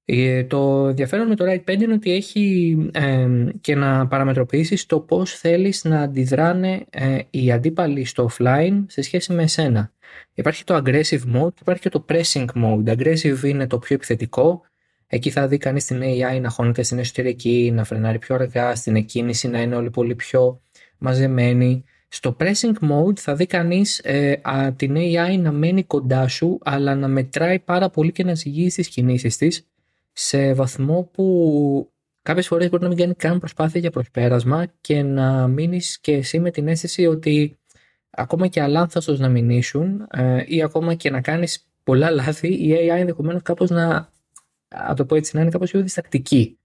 Ε, 0.07 0.43
το 0.43 0.87
ενδιαφέρον 0.87 1.27
με 1.27 1.35
το 1.35 1.45
Ride 1.47 1.71
5 1.71 1.81
είναι 1.81 1.93
ότι 1.93 2.11
έχει 2.11 2.77
ε, 2.93 3.27
και 3.61 3.75
να 3.75 4.07
παραμετροποιήσεις 4.07 4.85
το 4.85 4.99
πώς 4.99 5.33
θέλεις 5.33 5.83
να 5.83 6.01
αντιδράνε 6.01 6.85
ε, 6.89 7.19
οι 7.29 7.51
αντίπαλοι 7.51 8.05
στο 8.05 8.29
offline 8.31 8.83
σε 8.87 9.01
σχέση 9.01 9.33
με 9.33 9.43
εσένα. 9.43 9.91
Υπάρχει 10.33 10.63
το 10.63 10.75
aggressive 10.75 11.21
mode 11.35 11.53
και 11.53 11.59
υπάρχει 11.61 11.81
και 11.81 11.89
το 11.89 12.05
pressing 12.09 12.45
mode. 12.55 12.85
Aggressive 12.85 13.43
είναι 13.43 13.67
το 13.67 13.79
πιο 13.79 13.95
επιθετικό. 13.95 14.61
Εκεί 15.07 15.29
θα 15.29 15.47
δει 15.47 15.57
κανείς 15.57 15.85
την 15.85 16.01
AI 16.03 16.41
να 16.41 16.49
χώνεται 16.49 16.83
στην 16.83 16.99
εσωτερική, 16.99 17.71
να 17.73 17.83
φρενάρει 17.83 18.19
πιο 18.19 18.35
αργά, 18.35 18.75
στην 18.75 18.95
εκκίνηση 18.95 19.47
να 19.47 19.61
είναι 19.61 19.75
όλοι 19.75 19.89
πολύ 19.89 20.15
πιο 20.15 20.61
μαζεμένοι. 20.97 21.83
Στο 22.07 22.35
pressing 22.39 22.73
mode 22.89 23.19
θα 23.19 23.35
δει 23.35 23.45
κανείς 23.45 23.99
ε, 23.99 24.41
την 24.75 24.95
AI 24.97 25.39
να 25.39 25.51
μένει 25.51 25.83
κοντά 25.83 26.27
σου, 26.27 26.59
αλλά 26.63 26.95
να 26.95 27.07
μετράει 27.07 27.59
πάρα 27.59 27.89
πολύ 27.89 28.11
και 28.11 28.23
να 28.23 28.33
ζυγίζει 28.33 28.75
τις 28.75 28.87
κινήσεις 28.87 29.37
της 29.37 29.67
σε 30.17 30.53
βαθμό 30.53 31.09
που 31.13 31.93
κάποιες 32.21 32.47
φορές 32.47 32.69
μπορεί 32.69 32.83
να 32.83 32.89
μην 32.89 32.97
κάνει 32.97 33.13
καν 33.13 33.39
προσπάθεια 33.39 33.79
για 33.79 33.91
προσπέρασμα 33.91 34.65
και 34.81 35.03
να 35.03 35.47
μείνεις 35.47 35.99
και 35.99 36.13
εσύ 36.13 36.39
με 36.39 36.51
την 36.51 36.67
αίσθηση 36.67 37.05
ότι 37.05 37.59
ακόμα 38.09 38.47
και 38.47 38.61
αλάνθαστος 38.61 39.19
να 39.19 39.29
μηνύσουν 39.29 40.07
ε, 40.11 40.43
ή 40.45 40.61
ακόμα 40.63 40.93
και 40.93 41.09
να 41.09 41.21
κάνεις 41.21 41.67
πολλά 41.83 42.09
λάθη, 42.09 42.47
η 42.47 42.73
AI 42.73 42.97
ενδεχομένως 42.97 43.41
κάπως 43.41 43.69
να, 43.69 44.09
να 44.87 44.93
το 44.95 45.05
πω 45.05 45.15
έτσι, 45.15 45.35
να 45.35 45.41
είναι 45.41 45.49
κάπως 45.49 45.71
πιο 45.71 45.81
διστακτική. 45.81 46.59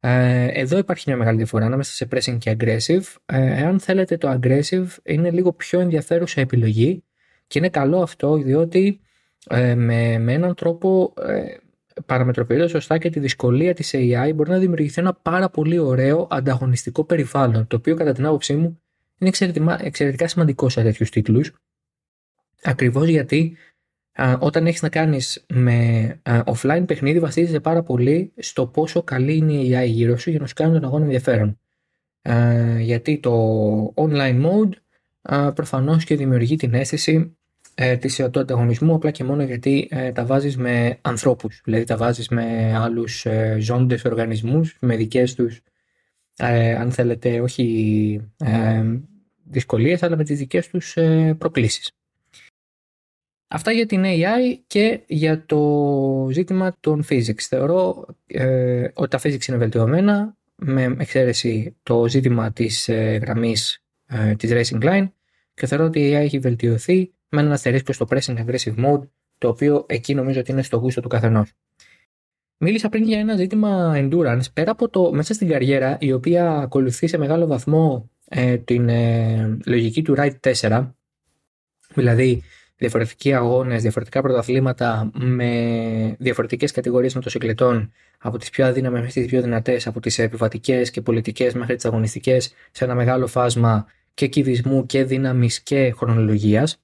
Ε, 0.00 0.46
εδώ 0.46 0.78
υπάρχει 0.78 1.04
μια 1.06 1.16
μεγάλη 1.16 1.36
διαφορά 1.36 1.66
ανάμεσα 1.66 1.92
σε 1.92 2.08
pressing 2.10 2.38
και 2.38 2.56
aggressive. 2.58 3.04
Ε, 3.26 3.62
εάν 3.62 3.80
θέλετε 3.80 4.16
το 4.16 4.38
aggressive 4.40 4.86
είναι 5.02 5.30
λίγο 5.30 5.52
πιο 5.52 5.80
ενδιαφέρουσα 5.80 6.40
επιλογή 6.40 7.04
και 7.46 7.58
είναι 7.58 7.68
καλό 7.68 8.02
αυτό 8.02 8.36
διότι 8.36 9.00
ε, 9.50 9.74
με, 9.74 10.18
με 10.18 10.32
έναν 10.32 10.54
τρόπο 10.54 11.14
ε, 11.26 11.56
παραμετροποιώντας 12.06 12.70
σωστά 12.70 12.98
και 12.98 13.10
τη 13.10 13.20
δυσκολία 13.20 13.74
της 13.74 13.90
AI 13.94 14.32
μπορεί 14.34 14.50
να 14.50 14.58
δημιουργηθεί 14.58 15.00
ένα 15.00 15.14
πάρα 15.14 15.50
πολύ 15.50 15.78
ωραίο 15.78 16.26
ανταγωνιστικό 16.30 17.04
περιβάλλον 17.04 17.66
το 17.66 17.76
οποίο 17.76 17.94
κατά 17.96 18.12
την 18.12 18.26
άποψή 18.26 18.54
μου 18.54 18.82
είναι 19.18 19.28
εξαιρετικά, 19.28 19.78
εξαιρετικά 19.84 20.28
σημαντικό 20.28 20.68
σε 20.68 20.82
τέτοιους 20.82 21.10
τίτλους. 21.10 21.52
Ακριβώς 22.62 23.08
γιατί 23.08 23.56
α, 24.12 24.36
όταν 24.40 24.66
έχεις 24.66 24.82
να 24.82 24.88
κάνεις 24.88 25.44
με 25.48 26.20
offline 26.24 26.84
παιχνίδι, 26.86 27.20
βασίζεται 27.20 27.60
πάρα 27.60 27.82
πολύ 27.82 28.32
στο 28.36 28.66
πόσο 28.66 29.02
καλή 29.02 29.36
είναι 29.36 29.52
η 29.52 29.72
AI 29.74 29.86
γύρω 29.86 30.16
σου 30.16 30.30
για 30.30 30.38
να 30.38 30.46
σου 30.46 30.54
κάνει 30.54 30.72
τον 30.72 30.84
αγώνα 30.84 31.04
ενδιαφέρον. 31.04 31.58
γιατί 32.78 33.18
το 33.18 33.94
online 33.96 34.44
mode 34.44 34.70
προφανώς 35.54 36.04
και 36.04 36.16
δημιουργεί 36.16 36.56
την 36.56 36.74
αίσθηση 36.74 37.36
ε, 37.74 37.96
της, 37.96 38.16
του 38.30 38.40
ανταγωνισμού 38.40 38.94
απλά 38.94 39.10
και 39.10 39.24
μόνο 39.24 39.42
γιατί 39.42 39.88
ε, 39.90 40.12
τα 40.12 40.24
βάζεις 40.24 40.56
με 40.56 40.98
ανθρώπους, 41.02 41.60
δηλαδή 41.64 41.84
τα 41.84 41.96
βάζεις 41.96 42.28
με 42.28 42.76
άλλους 42.76 43.26
ε, 43.26 43.56
ζώντες 43.60 44.04
οργανισμούς, 44.04 44.76
με 44.80 44.96
δικές 44.96 45.34
τους 45.34 45.60
ε, 46.36 46.74
αν 46.74 46.92
θέλετε, 46.92 47.40
όχι 47.40 48.20
ε, 48.36 48.84
δυσκολίες, 49.44 50.02
αλλά 50.02 50.16
με 50.16 50.24
τις 50.24 50.38
δικές 50.38 50.68
τους 50.68 50.96
ε, 50.96 51.34
προκλήσεις. 51.38 51.92
Αυτά 53.48 53.72
για 53.72 53.86
την 53.86 54.02
AI 54.04 54.58
και 54.66 55.00
για 55.06 55.44
το 55.46 56.28
ζήτημα 56.32 56.76
των 56.80 57.04
physics. 57.08 57.40
Θεωρώ 57.40 58.06
ε, 58.26 58.88
ότι 58.94 59.08
τα 59.08 59.20
physics 59.22 59.46
είναι 59.46 59.56
βελτιωμένα, 59.56 60.36
με 60.54 60.96
εξαίρεση 60.98 61.76
το 61.82 62.08
ζήτημα 62.08 62.52
της 62.52 62.88
ε, 62.88 63.18
γραμμής 63.22 63.82
ε, 64.06 64.34
της 64.34 64.50
Racing 64.52 64.82
Line 64.82 65.10
και 65.54 65.66
θεωρώ 65.66 65.84
ότι 65.84 66.00
η 66.00 66.12
AI 66.12 66.20
έχει 66.20 66.38
βελτιωθεί 66.38 67.12
με 67.34 67.40
έναν 67.40 67.52
αστερίσκο 67.52 67.92
στο 67.92 68.06
pressing 68.10 68.36
aggressive 68.36 68.84
mode, 68.84 69.08
το 69.38 69.48
οποίο 69.48 69.84
εκεί 69.88 70.14
νομίζω 70.14 70.40
ότι 70.40 70.50
είναι 70.50 70.62
στο 70.62 70.76
γούστο 70.76 71.00
του 71.00 71.08
καθενός. 71.08 71.52
Μίλησα 72.58 72.88
πριν 72.88 73.04
για 73.04 73.18
ένα 73.18 73.36
ζήτημα 73.36 73.92
endurance. 73.96 74.52
Πέρα 74.52 74.70
από 74.70 74.88
το 74.88 75.12
μέσα 75.12 75.34
στην 75.34 75.48
καριέρα, 75.48 75.96
η 76.00 76.12
οποία 76.12 76.50
ακολουθεί 76.50 77.06
σε 77.06 77.18
μεγάλο 77.18 77.46
βαθμό 77.46 78.10
ε, 78.28 78.56
την 78.56 78.88
ε, 78.88 79.58
λογική 79.66 80.02
του 80.02 80.14
Ride 80.16 80.52
4, 80.60 80.90
δηλαδή 81.94 82.42
διαφορετικοί 82.76 83.34
αγώνες, 83.34 83.82
διαφορετικά 83.82 84.22
πρωταθλήματα 84.22 85.10
με 85.14 86.16
διαφορετικές 86.18 86.72
κατηγορίες 86.72 87.14
μοτοσυκλετών 87.14 87.92
από 88.18 88.38
τις 88.38 88.50
πιο 88.50 88.66
αδύναμες 88.66 89.00
μέχρι 89.00 89.20
τις 89.20 89.30
πιο 89.30 89.42
δυνατές, 89.42 89.86
από 89.86 90.00
τις 90.00 90.18
επιβατικές 90.18 90.90
και 90.90 91.00
πολιτικές 91.00 91.54
μέχρι 91.54 91.74
τις 91.74 91.84
αγωνιστικές 91.84 92.54
σε 92.70 92.84
ένα 92.84 92.94
μεγάλο 92.94 93.26
φάσμα 93.26 93.86
και 94.14 94.26
κυβισμού 94.26 94.86
και 94.86 95.04
δύναμης 95.04 95.62
και 95.62 95.92
χρονολογίας. 95.96 96.83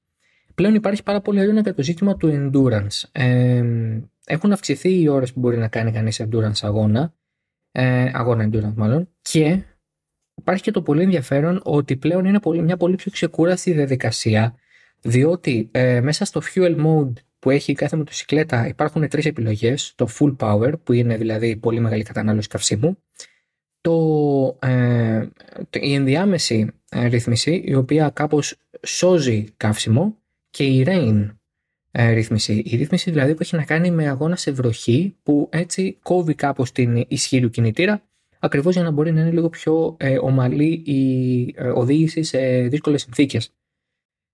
Πλέον 0.61 0.75
υπάρχει 0.75 1.03
πάρα 1.03 1.21
πολύ 1.21 1.41
έντονα 1.41 1.63
και 1.63 1.73
το 1.73 1.83
ζήτημα 1.83 2.17
του 2.17 2.29
endurance. 2.33 3.09
Ε, 3.13 3.65
έχουν 4.25 4.53
αυξηθεί 4.53 5.01
οι 5.01 5.09
ώρες 5.09 5.33
που 5.33 5.41
μπορεί 5.41 5.57
να 5.57 5.69
κάνει 5.69 5.93
κανείς 5.93 6.23
endurance 6.23 6.61
αγώνα, 6.61 7.15
ε, 7.73 8.11
αγώνα 8.13 8.49
endurance 8.49 8.75
μάλλον, 8.75 9.09
και 9.23 9.63
υπάρχει 10.35 10.63
και 10.63 10.71
το 10.71 10.83
πολύ 10.83 11.03
ενδιαφέρον 11.03 11.61
ότι 11.65 11.97
πλέον 11.97 12.25
είναι 12.25 12.41
πολύ, 12.41 12.63
μια 12.63 12.77
πολύ 12.77 12.95
πιο 12.95 13.11
ξεκούραστη 13.11 13.73
διαδικασία, 13.73 14.55
διότι 15.01 15.69
ε, 15.71 16.01
μέσα 16.01 16.25
στο 16.25 16.41
fuel 16.55 16.87
mode 16.87 17.13
που 17.39 17.51
έχει 17.51 17.73
κάθε 17.73 17.97
μοτοσυκλέτα 17.97 18.69
υπάρχουν 18.69 19.09
τρεις 19.09 19.27
επιλογές, 19.27 19.93
το 19.97 20.09
full 20.19 20.37
power 20.37 20.73
που 20.85 20.93
είναι 20.93 21.17
δηλαδή 21.17 21.57
πολύ 21.57 21.81
μεγάλη 21.81 22.03
κατανάλωση 22.03 22.49
καυσίμου, 22.49 22.99
το, 23.81 24.59
ε, 24.63 25.27
η 25.81 25.95
ενδιάμεση 25.95 26.71
ε, 26.89 27.07
ρύθμιση 27.07 27.63
η 27.67 27.75
οποία 27.75 28.11
κάπως 28.11 28.57
σώζει 28.83 29.45
καύσιμο 29.57 30.20
και 30.51 30.65
η 30.65 30.85
Rain 30.87 31.29
ε, 31.91 32.13
ρύθμιση. 32.13 32.63
Η 32.67 32.77
ρύθμιση 32.77 33.11
δηλαδή 33.11 33.35
που 33.35 33.43
έχει 33.43 33.57
να 33.57 33.65
κάνει 33.65 33.91
με 33.91 34.09
αγώνας 34.09 34.41
σε 34.41 34.51
βροχή 34.51 35.17
που 35.23 35.49
έτσι 35.53 35.99
κόβει 36.03 36.35
κάπως 36.35 36.73
την 36.73 37.05
ισχύ 37.09 37.41
του 37.41 37.51
κινητήρα 37.51 38.03
ακριβώς 38.39 38.75
για 38.75 38.83
να 38.83 38.91
μπορεί 38.91 39.13
να 39.13 39.21
είναι 39.21 39.31
λίγο 39.31 39.49
πιο 39.49 39.97
ε, 39.99 40.19
ομαλή 40.19 40.83
η 40.85 41.55
ε, 41.57 41.69
οδήγηση 41.69 42.23
σε 42.23 42.61
δύσκολες 42.61 43.03
συνθήκες. 43.03 43.55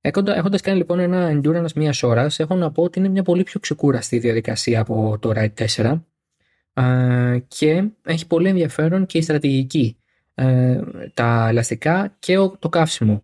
Έχοντα 0.01 0.61
κάνει 0.63 0.79
λοιπόν 0.79 0.99
ένα 0.99 1.31
endurance 1.31 1.73
μία 1.73 1.95
ώρας, 2.03 2.39
έχω 2.39 2.55
να 2.55 2.73
πω 2.73 2.83
ότι 2.83 2.99
είναι 2.99 3.09
μια 3.09 3.23
πολύ 3.23 3.43
πιο 3.43 3.61
ξεκούραστη 3.61 4.19
διαδικασία 4.19 4.81
από 4.81 5.19
το 5.21 5.33
Ride 5.37 5.67
4 5.77 6.01
και 7.49 7.89
έχει 8.05 8.27
πολύ 8.27 8.49
ενδιαφέρον 8.49 9.07
και 9.07 9.19
η 9.19 9.23
στρατηγική. 9.23 9.97
Ε, 10.35 10.81
τα 11.15 11.49
ελαστικά 11.49 12.17
και 12.19 12.37
το 12.59 12.69
καύσιμο. 12.69 13.23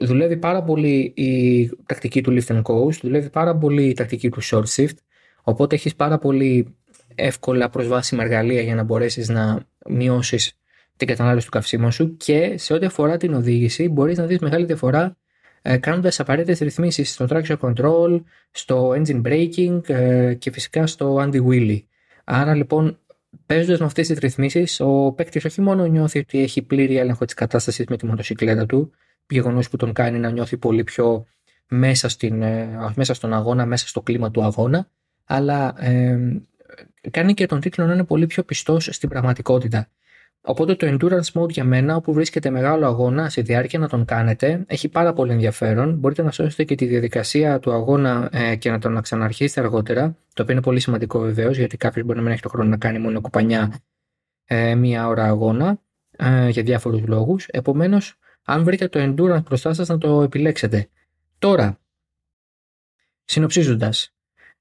Ε, 0.00 0.06
δουλεύει 0.06 0.36
πάρα 0.36 0.62
πολύ 0.62 1.12
η 1.16 1.70
τακτική 1.86 2.20
του 2.22 2.38
lift 2.38 2.46
and 2.46 2.62
coast, 2.62 3.00
δουλεύει 3.02 3.30
πάρα 3.30 3.56
πολύ 3.56 3.88
η 3.88 3.92
τακτική 3.92 4.28
του 4.28 4.42
short 4.42 4.64
shift, 4.76 4.96
οπότε 5.42 5.74
έχεις 5.74 5.94
πάρα 5.94 6.18
πολύ 6.18 6.76
εύκολα 7.14 7.68
προσβάσιμα 7.68 8.22
εργαλεία 8.22 8.60
για 8.60 8.74
να 8.74 8.82
μπορέσεις 8.82 9.28
να 9.28 9.66
μειώσεις 9.88 10.52
την 10.96 11.06
κατανάλωση 11.06 11.44
του 11.44 11.52
καυσίμου 11.52 11.92
σου 11.92 12.16
και 12.16 12.54
σε 12.58 12.74
ό,τι 12.74 12.86
αφορά 12.86 13.16
την 13.16 13.34
οδήγηση 13.34 13.88
μπορείς 13.88 14.18
να 14.18 14.26
δεις 14.26 14.38
μεγάλη 14.38 14.64
διαφορά 14.64 15.16
ε, 15.62 15.76
κάνοντας 15.76 16.20
απαραίτητες 16.20 16.58
ρυθμίσεις 16.58 17.12
στο 17.12 17.26
traction 17.28 17.56
control, 17.60 18.20
στο 18.50 18.90
engine 18.90 19.22
braking 19.22 19.88
ε, 19.88 20.34
και 20.34 20.50
φυσικά 20.50 20.86
στο 20.86 21.16
anti-wheelie. 21.20 21.82
Άρα 22.24 22.54
λοιπόν 22.54 22.98
παίζοντας 23.46 23.78
με 23.78 23.84
αυτές 23.86 24.06
τις 24.06 24.18
ρυθμίσεις, 24.18 24.80
ο 24.80 25.12
παίκτης 25.16 25.44
όχι 25.44 25.60
μόνο 25.60 25.86
νιώθει 25.86 26.18
ότι 26.18 26.42
έχει 26.42 26.62
πλήρη 26.62 26.96
έλεγχο 26.96 27.24
της 27.24 27.34
κατάστασης 27.34 27.86
με 27.88 27.96
τη 27.96 28.06
μοτοσυκλέτα 28.06 28.66
του, 28.66 28.92
γεγονός 29.34 29.68
που 29.68 29.76
τον 29.76 29.92
κάνει 29.92 30.18
να 30.18 30.30
νιώθει 30.30 30.56
πολύ 30.56 30.84
πιο 30.84 31.26
μέσα, 31.68 32.08
στην, 32.08 32.42
ε, 32.42 32.92
μέσα 32.94 33.14
στον 33.14 33.34
αγώνα, 33.34 33.66
μέσα 33.66 33.88
στο 33.88 34.00
κλίμα 34.00 34.30
του 34.30 34.42
αγώνα, 34.42 34.88
αλλά 35.24 35.74
ε, 35.84 36.18
κάνει 37.10 37.34
και 37.34 37.46
τον 37.46 37.60
τίτλο 37.60 37.86
να 37.86 37.92
είναι 37.92 38.04
πολύ 38.04 38.26
πιο 38.26 38.42
πιστός 38.42 38.88
στην 38.92 39.08
πραγματικότητα. 39.08 39.88
Οπότε 40.40 40.74
το 40.74 40.86
endurance 40.86 41.40
mode 41.40 41.50
για 41.50 41.64
μένα, 41.64 41.96
όπου 41.96 42.12
βρίσκεται 42.12 42.50
μεγάλο 42.50 42.86
αγώνα 42.86 43.28
στη 43.28 43.42
διάρκεια 43.42 43.78
να 43.78 43.88
τον 43.88 44.04
κάνετε, 44.04 44.64
έχει 44.66 44.88
πάρα 44.88 45.12
πολύ 45.12 45.32
ενδιαφέρον. 45.32 45.94
Μπορείτε 45.94 46.22
να 46.22 46.30
σώσετε 46.30 46.64
και 46.64 46.74
τη 46.74 46.86
διαδικασία 46.86 47.58
του 47.58 47.72
αγώνα 47.72 48.28
ε, 48.32 48.56
και 48.56 48.70
να 48.70 48.78
τον 48.78 49.00
ξαναρχίσετε 49.00 49.60
αργότερα, 49.60 50.16
το 50.34 50.42
οποίο 50.42 50.54
είναι 50.54 50.62
πολύ 50.62 50.80
σημαντικό 50.80 51.18
βεβαίως, 51.18 51.56
γιατί 51.56 51.76
κάποιος 51.76 52.04
μπορεί 52.04 52.18
να 52.18 52.24
μην 52.24 52.32
έχει 52.32 52.42
το 52.42 52.48
χρόνο 52.48 52.68
να 52.68 52.76
κάνει 52.76 52.98
μόνο 52.98 53.20
κουπανιά 53.20 53.72
ε, 54.44 54.74
μία 54.74 55.06
ώρα 55.06 55.24
αγώνα 55.24 55.78
ε, 56.16 56.48
για 56.48 56.62
διάφορους 56.62 57.06
λόγους. 57.06 57.46
Επομένως, 57.46 58.18
αν 58.50 58.64
βρείτε 58.64 58.88
το 58.88 59.00
endurance 59.02 59.42
μπροστά 59.44 59.72
σας, 59.72 59.88
να 59.88 59.98
το 59.98 60.22
επιλέξετε. 60.22 60.88
Τώρα, 61.38 61.80
συνοψίζοντας, 63.24 64.14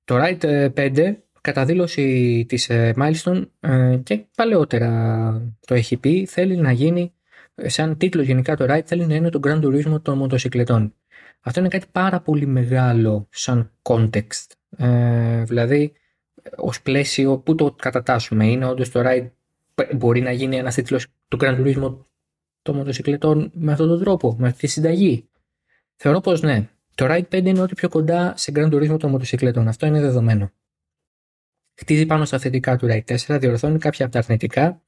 το 0.04 0.16
Ride 0.20 0.70
5 0.76 1.16
κατά 1.42 1.66
δήλωση 1.66 2.46
της 2.48 2.70
ε, 2.70 2.94
Milestone 2.98 3.48
ε, 3.60 4.00
και 4.04 4.26
παλαιότερα 4.36 5.56
το 5.68 5.74
έχει 5.74 5.98
πει, 5.98 6.26
θέλει 6.26 6.56
να 6.56 6.72
γίνει, 6.72 7.14
σαν 7.56 7.98
τίτλο 7.98 8.22
γενικά 8.22 8.56
το 8.56 8.66
Ride, 8.70 8.86
θέλει 8.86 9.06
να 9.06 9.16
είναι 9.16 9.30
το 9.30 9.40
Grand 9.44 9.64
Turismo 9.64 10.02
των 10.02 10.18
μοτοσυκλετών. 10.18 10.94
Αυτό 11.42 11.60
είναι 11.60 11.70
κάτι 11.70 11.86
πάρα 11.92 12.22
πολύ 12.22 12.46
μεγάλο 12.46 13.28
σαν 13.32 13.72
context. 13.82 14.52
Ε, 14.78 15.44
δηλαδή, 15.44 15.94
ως 16.56 16.82
πλαίσιο 16.82 17.38
που 17.38 17.56
το 17.56 17.72
κατατάσσουμε. 17.72 18.48
Είναι 18.48 18.66
όντως 18.66 18.92
το 18.92 19.02
Ride 19.06 19.30
μπορεί 19.96 20.22
να 20.22 20.32
γίνει 20.32 20.56
ένας 20.56 20.76
τίτλος 20.76 21.08
του 21.28 21.38
Grand 21.42 21.60
Turismo 21.60 21.98
των 22.68 22.76
μοτοσυκλετών 22.76 23.52
με 23.54 23.72
αυτόν 23.72 23.88
τον 23.88 24.00
τρόπο, 24.00 24.36
με 24.40 24.48
αυτή 24.48 24.60
τη 24.60 24.68
συνταγή. 24.68 25.30
Θεωρώ 25.96 26.20
πως 26.20 26.42
ναι. 26.42 26.70
Το 26.96 27.06
Ride 27.10 27.36
5 27.36 27.46
είναι 27.46 27.62
ό,τι 27.62 27.74
πιο 27.74 27.90
κοντά 27.90 28.34
σε 28.38 28.52
Grand 28.56 28.74
Turismo 28.74 29.00
των 29.00 29.10
μοτοσυκλετών. 29.10 29.68
Αυτό 29.68 29.86
είναι 29.86 30.00
δεδομένο. 30.00 30.52
Χτίζει 31.80 32.06
πάνω 32.06 32.26
στα 32.26 32.40
θετικά 32.40 32.78
του 32.78 32.88
Rai 32.90 33.02
4, 33.28 33.38
διορθώνει 33.40 33.78
κάποια 33.78 34.06
από 34.06 34.14
τα 34.14 34.20
αρνητικά. 34.20 34.82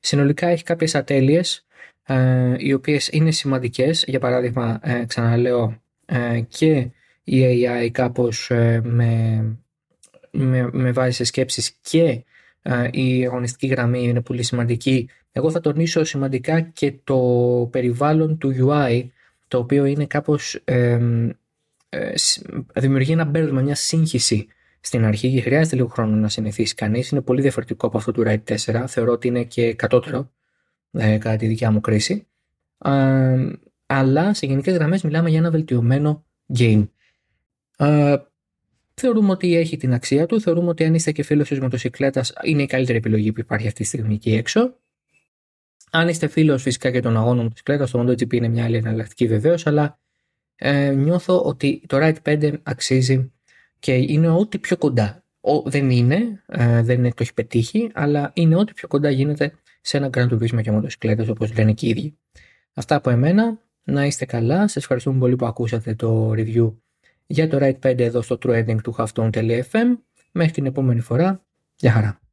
Συνολικά 0.00 0.46
έχει 0.46 0.62
κάποιες 0.62 0.94
ατέλειες, 0.94 1.66
ε, 2.06 2.54
οι 2.58 2.72
οποίες 2.72 3.08
είναι 3.08 3.30
σημαντικές. 3.30 4.04
Για 4.06 4.18
παράδειγμα, 4.18 4.80
ε, 4.82 5.04
ξαναλέω, 5.04 5.82
ε, 6.06 6.40
και 6.48 6.90
η 7.24 7.42
AI 7.44 7.88
κάπως 7.92 8.50
ε, 8.50 8.80
με, 8.84 9.44
με, 10.30 10.70
με 10.72 10.92
βάζει 10.92 11.14
σε 11.14 11.24
σκέψεις 11.24 11.70
και 11.80 12.02
ε, 12.02 12.24
η 12.90 13.26
αγωνιστική 13.26 13.66
γραμμή 13.66 14.02
είναι 14.02 14.20
πολύ 14.20 14.42
σημαντική. 14.42 15.08
Εγώ 15.32 15.50
θα 15.50 15.60
τονίσω 15.60 16.04
σημαντικά 16.04 16.60
και 16.60 16.94
το 17.04 17.18
περιβάλλον 17.72 18.38
του 18.38 18.54
UI, 18.58 19.08
το 19.48 19.58
οποίο 19.58 19.84
είναι 19.84 20.06
κάπως 20.06 20.64
δημιουργεί 22.74 23.12
ένα 23.12 23.24
μπέρδεμα, 23.24 23.60
μια 23.60 23.74
σύγχυση 23.74 24.46
στην 24.80 25.04
αρχή 25.04 25.32
και 25.32 25.40
χρειάζεται 25.40 25.76
λίγο 25.76 25.88
χρόνο 25.88 26.16
να 26.16 26.28
συνηθίσει 26.28 26.74
κανείς. 26.74 27.10
Είναι 27.10 27.20
πολύ 27.20 27.40
διαφορετικό 27.40 27.86
από 27.86 27.98
αυτό 27.98 28.12
του 28.12 28.22
Ride 28.26 28.42
4. 28.44 28.84
Θεωρώ 28.86 29.12
ότι 29.12 29.28
είναι 29.28 29.44
και 29.44 29.74
κατώτερο 29.74 30.30
ε, 30.90 31.18
κατά 31.18 31.36
τη 31.36 31.46
δικιά 31.46 31.70
μου 31.70 31.80
κρίση. 31.80 32.26
Ε, 32.84 33.50
αλλά 33.86 34.34
σε 34.34 34.46
γενικές 34.46 34.74
γραμμές 34.74 35.02
μιλάμε 35.02 35.30
για 35.30 35.38
ένα 35.38 35.50
βελτιωμένο 35.50 36.24
game. 36.58 36.88
Ε, 39.04 39.06
θεωρούμε 39.06 39.30
ότι 39.30 39.54
έχει 39.56 39.76
την 39.76 39.92
αξία 39.92 40.26
του. 40.26 40.40
Θεωρούμε 40.40 40.68
ότι 40.68 40.84
αν 40.84 40.94
είστε 40.94 41.12
και 41.12 41.22
φίλος 41.22 41.48
της 41.48 41.60
μοτοσυκλέτας, 41.60 42.32
είναι 42.42 42.62
η 42.62 42.66
καλύτερη 42.66 42.98
επιλογή 42.98 43.32
που 43.32 43.40
υπάρχει 43.40 43.66
αυτή 43.66 43.82
τη 43.82 43.86
στιγμή 43.86 44.14
εκεί 44.14 44.32
έξω. 44.32 44.76
Αν 45.90 46.08
είστε 46.08 46.26
φίλος 46.26 46.62
φυσικά 46.62 46.90
και 46.90 47.00
των 47.00 47.16
αγώνων 47.16 47.42
μοτοσυκλέτας, 47.42 47.90
το 47.90 48.00
MotoGP 48.00 48.32
είναι 48.32 48.48
μια 48.48 48.64
άλλη 48.64 48.76
εναλλακτική 48.76 49.26
βεβαίως, 49.26 49.66
αλλά 49.66 49.98
ε, 50.56 50.90
νιώθω 50.90 51.42
ότι 51.42 51.82
το 51.86 51.98
Ride 52.00 52.14
5 52.22 52.54
αξίζει 52.62 53.32
και 53.78 53.94
είναι 53.94 54.28
ό,τι 54.28 54.58
πιο 54.58 54.76
κοντά. 54.76 55.24
Ο, 55.40 55.60
δεν 55.62 55.90
είναι, 55.90 56.42
ε, 56.46 56.82
δεν 56.82 56.98
είναι, 56.98 57.08
το 57.08 57.16
έχει 57.18 57.34
πετύχει, 57.34 57.90
αλλά 57.94 58.30
είναι 58.34 58.56
ό,τι 58.56 58.72
πιο 58.72 58.88
κοντά 58.88 59.10
γίνεται 59.10 59.52
σε 59.80 59.96
ένα 59.96 60.10
Grand 60.12 60.28
Turismo 60.28 60.62
και 60.62 60.70
μοτοσυκλέτες 60.70 61.28
όπως 61.28 61.56
λένε 61.56 61.72
και 61.72 61.86
οι 61.86 61.88
ίδιοι. 61.88 62.18
Αυτά 62.74 62.94
από 62.94 63.10
εμένα, 63.10 63.58
να 63.82 64.06
είστε 64.06 64.24
καλά, 64.24 64.58
σας 64.60 64.76
ευχαριστούμε 64.76 65.18
πολύ 65.18 65.36
που 65.36 65.46
ακούσατε 65.46 65.94
το 65.94 66.30
review 66.30 66.72
για 67.26 67.48
το 67.48 67.58
Ride 67.60 67.78
5 67.90 67.98
εδώ 67.98 68.22
στο 68.22 68.38
TrueEnding 68.42 68.82
του 68.82 68.94
Halftone.fm. 68.98 69.98
Μέχρι 70.32 70.52
την 70.52 70.66
επόμενη 70.66 71.00
φορά, 71.00 71.44
γεια 71.76 71.92
χαρά. 71.92 72.23